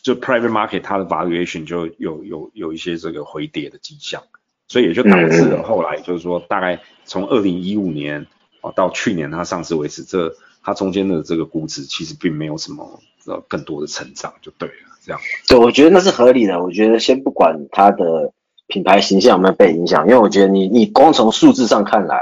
[0.06, 4.22] 就 private market 它的 valuation 就有有有一些这个回跌的迹象，
[4.68, 8.24] 所以也就导致了后来就是说大概从二零一五年
[8.60, 10.32] 哦到去年它上市为止，这
[10.62, 15.20] 它中间的这个估值其实并没有什么呃更多的成长就对了，这样。
[15.48, 16.62] 对，我觉得那是合理的。
[16.62, 18.32] 我觉得先不管它的
[18.68, 22.20] 品牌形象有没有被影响，因为我觉得你你光从数字上看来，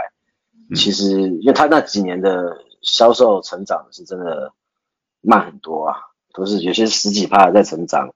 [0.74, 4.54] 其实因为它那几年的销售成长是真的
[5.20, 5.96] 慢很多啊。
[6.34, 8.10] 都是有些十几趴在成长，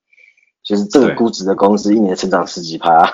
[0.64, 3.10] 就是这个估值的公司一年成长十几趴。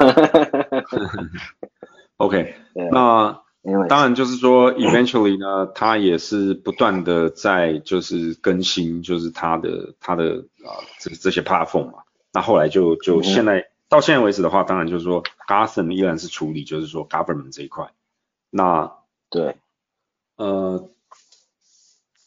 [2.17, 2.55] OK，
[2.91, 3.43] 那
[3.89, 11.99] 当然就是说，eventually 呢，它也是不断的在就是更新，就是它的它的啊这这些 platform 嘛。
[12.33, 17.91] 那后来就就现在到现在为止的话，当然就是说，Gotham 依然是处理就是说 government 这一块。
[18.49, 18.91] 那
[19.29, 19.57] 对，
[20.37, 20.89] 呃。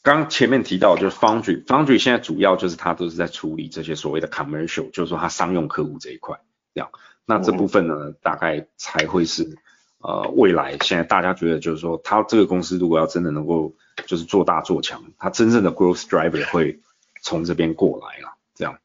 [0.08, 6.40] 刚前面提到就是 Foundry，Foundry 现在主要就是它都是在处理这些所谓的 commercial，就是说它商用客户这一块，
[6.74, 6.90] 这样。
[7.26, 9.58] 那这部分呢，大概才会是
[10.00, 13.74] 呃未来现在大家觉得就是说，它这个公司如果要真的能够
[14.06, 16.80] 就是做大做强，它真正的 growth driver 会
[17.22, 18.78] 从这边过来了，这样。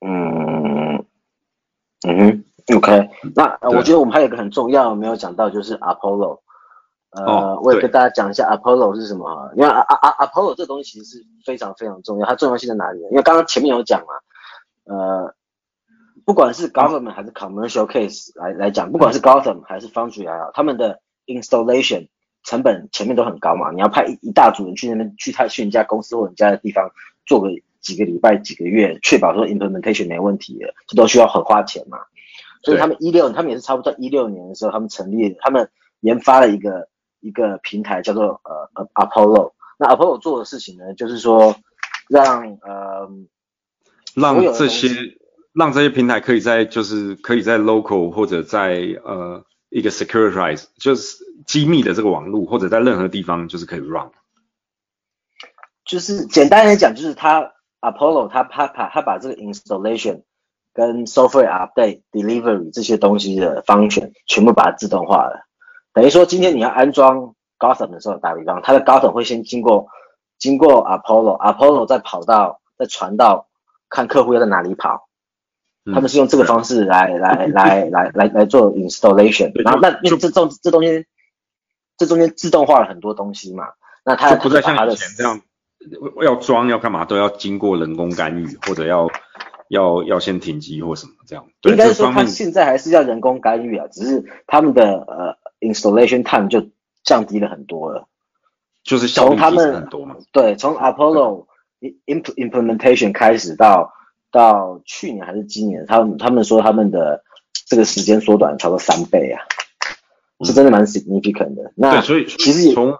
[0.00, 1.04] 嗯
[2.06, 6.40] 嗯，OK，那我觉得我们还有一个很重要没有讲到，就是 Apollo。
[7.10, 13.00] 呃，我也跟大家讲一下 Apollo 是什么，因为啊啊 Apollo 这东西其实是非常非常重要，它重要性在哪里？
[13.10, 15.34] 因为刚刚前面有讲嘛，呃，
[16.26, 22.08] 不管是 government 还是 commercial case 来来讲，不管是 government 还是 foundry 也好，他们的 installation
[22.44, 26.90] 成本前面都很高嘛，你要派一一大组人去那边去他去人家公司或人家的地方
[27.24, 27.48] 做个
[27.80, 32.00] 几个礼拜几个月，确保说 implementation 没问题的，这都需要很花钱嘛。
[32.62, 36.86] 所以他们一六，他们也是差不多一六年的时候，他们成立，他们研发了一个。
[37.20, 41.56] 一个平台叫做呃呃 Apollo，那 Apollo 做的事情呢，就是说
[42.08, 43.10] 让呃
[44.14, 44.88] 让这些
[45.52, 54.10] 让这些平台可以在就是可以在 local 或者在呃一个 securitize 就是机密的这个网络或者在任何地方就是可以 run，
[55.84, 60.22] 就是简单来讲就是它 Apollo 它它把它把这个 installation
[60.72, 65.47] 跟 software update delivery 这些东西的 function 全部把它自动化了。
[65.98, 69.88] 等于说，今天你要安装 Gotham 的时候，打比方，它的 Gotham 会先经过
[70.38, 73.48] 经过 Apollo，Apollo 再跑到再传到
[73.88, 75.08] 看客户要在哪里跑，
[75.92, 79.50] 他们是用这个方式来来来 来来来做 installation。
[79.64, 81.04] 然后那那这中这中间
[81.96, 83.64] 这中间自动化了很多东西嘛，
[84.04, 85.40] 那它不再像以前这样
[86.22, 89.10] 要装要干嘛都要经过人工干预，或者要
[89.68, 91.44] 要要先停机或什么这样。
[91.62, 95.36] 应该说，他现在还是要人工干预啊，只是他们的呃。
[95.60, 96.68] Installation time 就
[97.04, 98.06] 降低了很多了，
[98.82, 100.16] 就是从他们很多嘛。
[100.32, 101.46] 对，从 Apollo
[102.06, 103.92] implementation 开始到
[104.30, 107.22] 到去年还是今年，他们他们说他们的
[107.66, 109.42] 这个时间缩短超过三倍啊，
[110.44, 111.72] 是真的蛮 significant 的。
[111.74, 112.98] 那所以其实从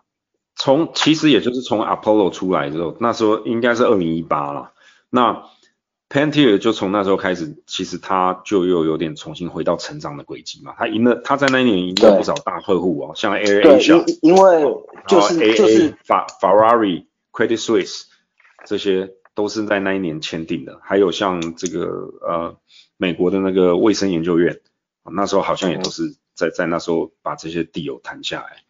[0.54, 4.72] 从其实也就是从 Apollo 出来之后，那时候应该是二零一八了。
[5.10, 5.44] 那
[6.10, 10.74] p a n t i e r 就从那时候开始，其实他就又有点重新回到成长的轨迹嘛。
[10.78, 14.64] 他赢了，他在那一年赢了不少大客户哦，像 Air Asia，因为
[15.06, 18.04] 就是就是法 Ferrari、Credit Suisse
[18.64, 20.80] 这些都是在那一年签订的。
[20.82, 21.88] 还有像这个
[22.22, 22.56] 呃
[22.96, 24.60] 美国的那个卫生研究院，
[25.14, 28.62] 那时候好像也都是在在那时候把这些地有谈下来，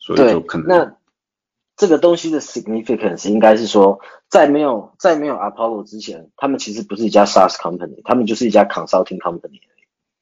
[0.00, 0.96] 所以就可能。
[1.74, 3.98] 这个东西的 significance 应该是说，
[4.28, 9.60] 在没有在没有 Apollo 之前，他们其实不是一家 SaaS company，他们就是一家 consulting company。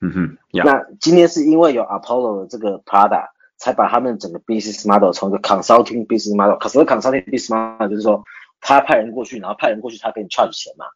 [0.01, 8.23] 嗯哼，那今天是因为有 Apollo 的这个 product，才把他们整个 business model 从一个 consulting business model，可是 consulting business model 就是说，
[8.61, 10.87] 他派人过去，然后派人过去，他给你 charge 钱嘛，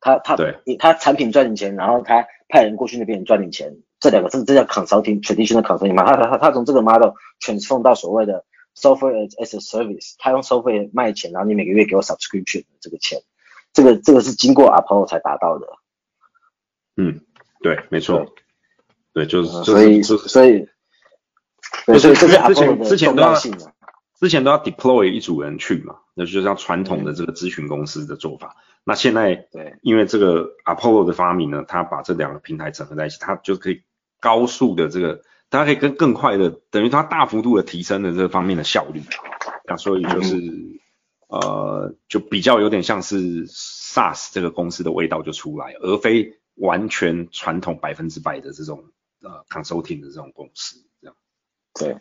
[0.00, 8.44] 他他对，他产品赚你钱，然后他派人过去那边赚你钱，这两个这这叫 consulting traditional consulting 嘛，他他他从这个 model transform 到所谓的。
[8.76, 13.20] Software as a service，他用 software 卖钱，然后你每个月给我 subscription 这个钱，
[13.74, 15.66] 这个这个是经过 Apollo 才达到的。
[16.96, 17.20] 嗯，
[17.60, 18.32] 对，没错，
[19.12, 28.56] 对，就是所以所以，所以这是之前之前都要之前都要 deploy 一组人去嘛，那就像传统的这个咨询公司的做法。
[28.84, 33.82] 那现在对，因为这个 Apollo 的发明呢，它把这两个平台整合在一起，它就可以
[34.20, 35.20] 高速的这个。
[35.50, 39.02] 大家可以更更快的，等于它大幅度的提升了这方面的效率，
[39.66, 40.36] 那所以就是
[41.28, 48.84] 呃，就比较有点像是 SaaS 这个公司的味道就出来，而非完全传统百分之百的这种
[49.22, 51.16] 呃 consulting 的这种公司这样。
[51.74, 51.98] 对，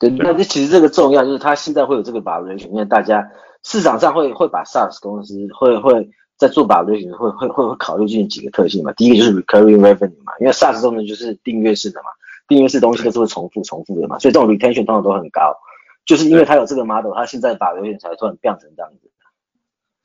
[0.00, 3.30] 对，那这其实这个重要，就是它现在会有这个 valuation，因为大家
[3.62, 12.08] 市场上会会把 SaaS 公司会会在做 valuation 会会会会考虑进几个特性嘛，第一个就是 recurring revenue 嘛，因为 SaaS 中呢就是订阅式的嘛。
[12.50, 15.56] 订阅式东西都是会重复重复的嘛，所以这种 retention 通常都很高，
[16.04, 19.10] 就是因为它有这个 model，它现在把流点才突然变成这样子。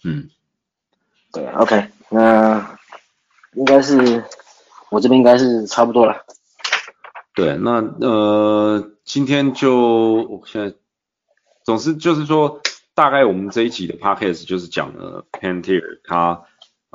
[0.04, 0.30] 嗯，
[1.34, 2.78] 对，OK，那
[3.54, 4.24] 应该是
[4.92, 6.24] 我这边应该是差不多了。
[7.34, 10.76] 对，那呃，今天就我现在
[11.64, 12.62] 总之就是说，
[12.94, 16.44] 大概我们这一集的 podcast 就是讲了 Panther 他。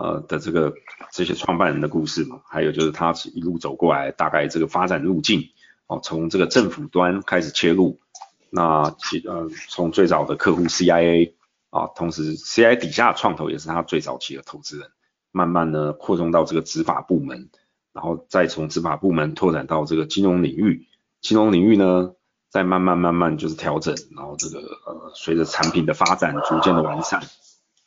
[0.01, 0.73] 呃的这个
[1.13, 5.51] 这些创办人的故事嘛，还有就是他一路走过来，大概这个发展路径
[5.87, 8.01] 哦，从这个政府端开始切入，
[8.49, 11.35] 那其呃从最早的客户 CIA
[11.69, 14.89] 啊，同时 CIA 底下的创投也是他最早期的投资人，
[15.33, 17.51] 慢慢呢扩充到这个执法部门，
[17.93, 20.87] 然后再从执法部门拓展到这个金融领域，
[21.21, 22.13] 金融领域呢
[22.49, 27.23] 再慢慢慢慢就是调整，然后这个呃随着产品的发展逐渐的完善。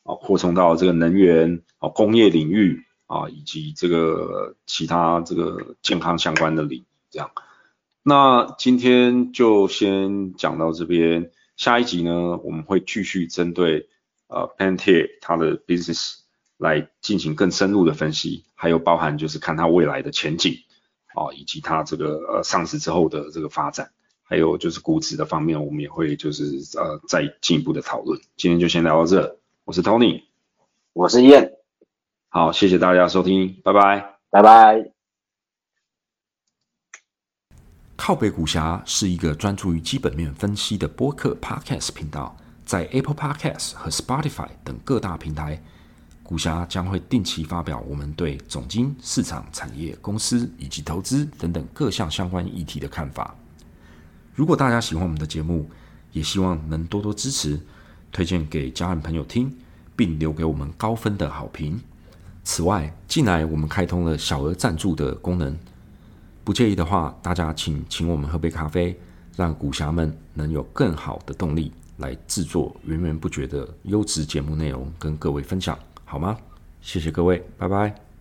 [0.03, 7.31] 啊，扩充到这个能源啊、工业领域啊，以及这个其他这个健康相关的领域，这样。
[8.03, 13.87] 那今天就先讲到这边，下一集呢，我们会继续针对
[14.27, 16.15] 呃 p a n t e r 它的 business
[16.57, 20.55] 来进行更深入的分析，还有包含就是看它未来的前景
[21.15, 23.91] 啊，以及它这个呃上市之后的这个发展，
[24.23, 26.43] 还有就是估值的方面，我们也会就是
[26.77, 28.19] 呃再进一步的讨论。
[28.35, 29.39] 今天就先聊到这。
[29.65, 30.21] 我是 Tony，
[30.91, 31.53] 我是燕，
[32.27, 34.91] 好，谢谢大家收听，拜拜，拜拜。
[37.95, 42.35] 靠北股侠是一个专注于基本面分析的播客 Podcast 频道，
[42.65, 45.63] 在 Apple Podcast 和 Spotify 等各大平台，
[46.23, 53.33] 股侠将会定期发表我们对总经、市场、产业、公司以及投资等等各项相关议题的看法。
[54.35, 55.69] 如果大家喜欢我们的节目，
[56.11, 57.57] 也希望能多多支持。
[58.13, 59.53] 推荐给家人朋友听，
[59.95, 61.81] 并留给我们高分的好评。
[62.43, 65.57] 此外，近来我们开通了小额赞助的功能，
[66.43, 68.97] 不介意的话，大家请请我们喝杯咖啡，
[69.35, 76.37] 让股侠们能有更好的动力来制作源源不绝的优质节目内容跟各位分享，好吗？
[76.81, 78.03] 谢谢各位，拜拜。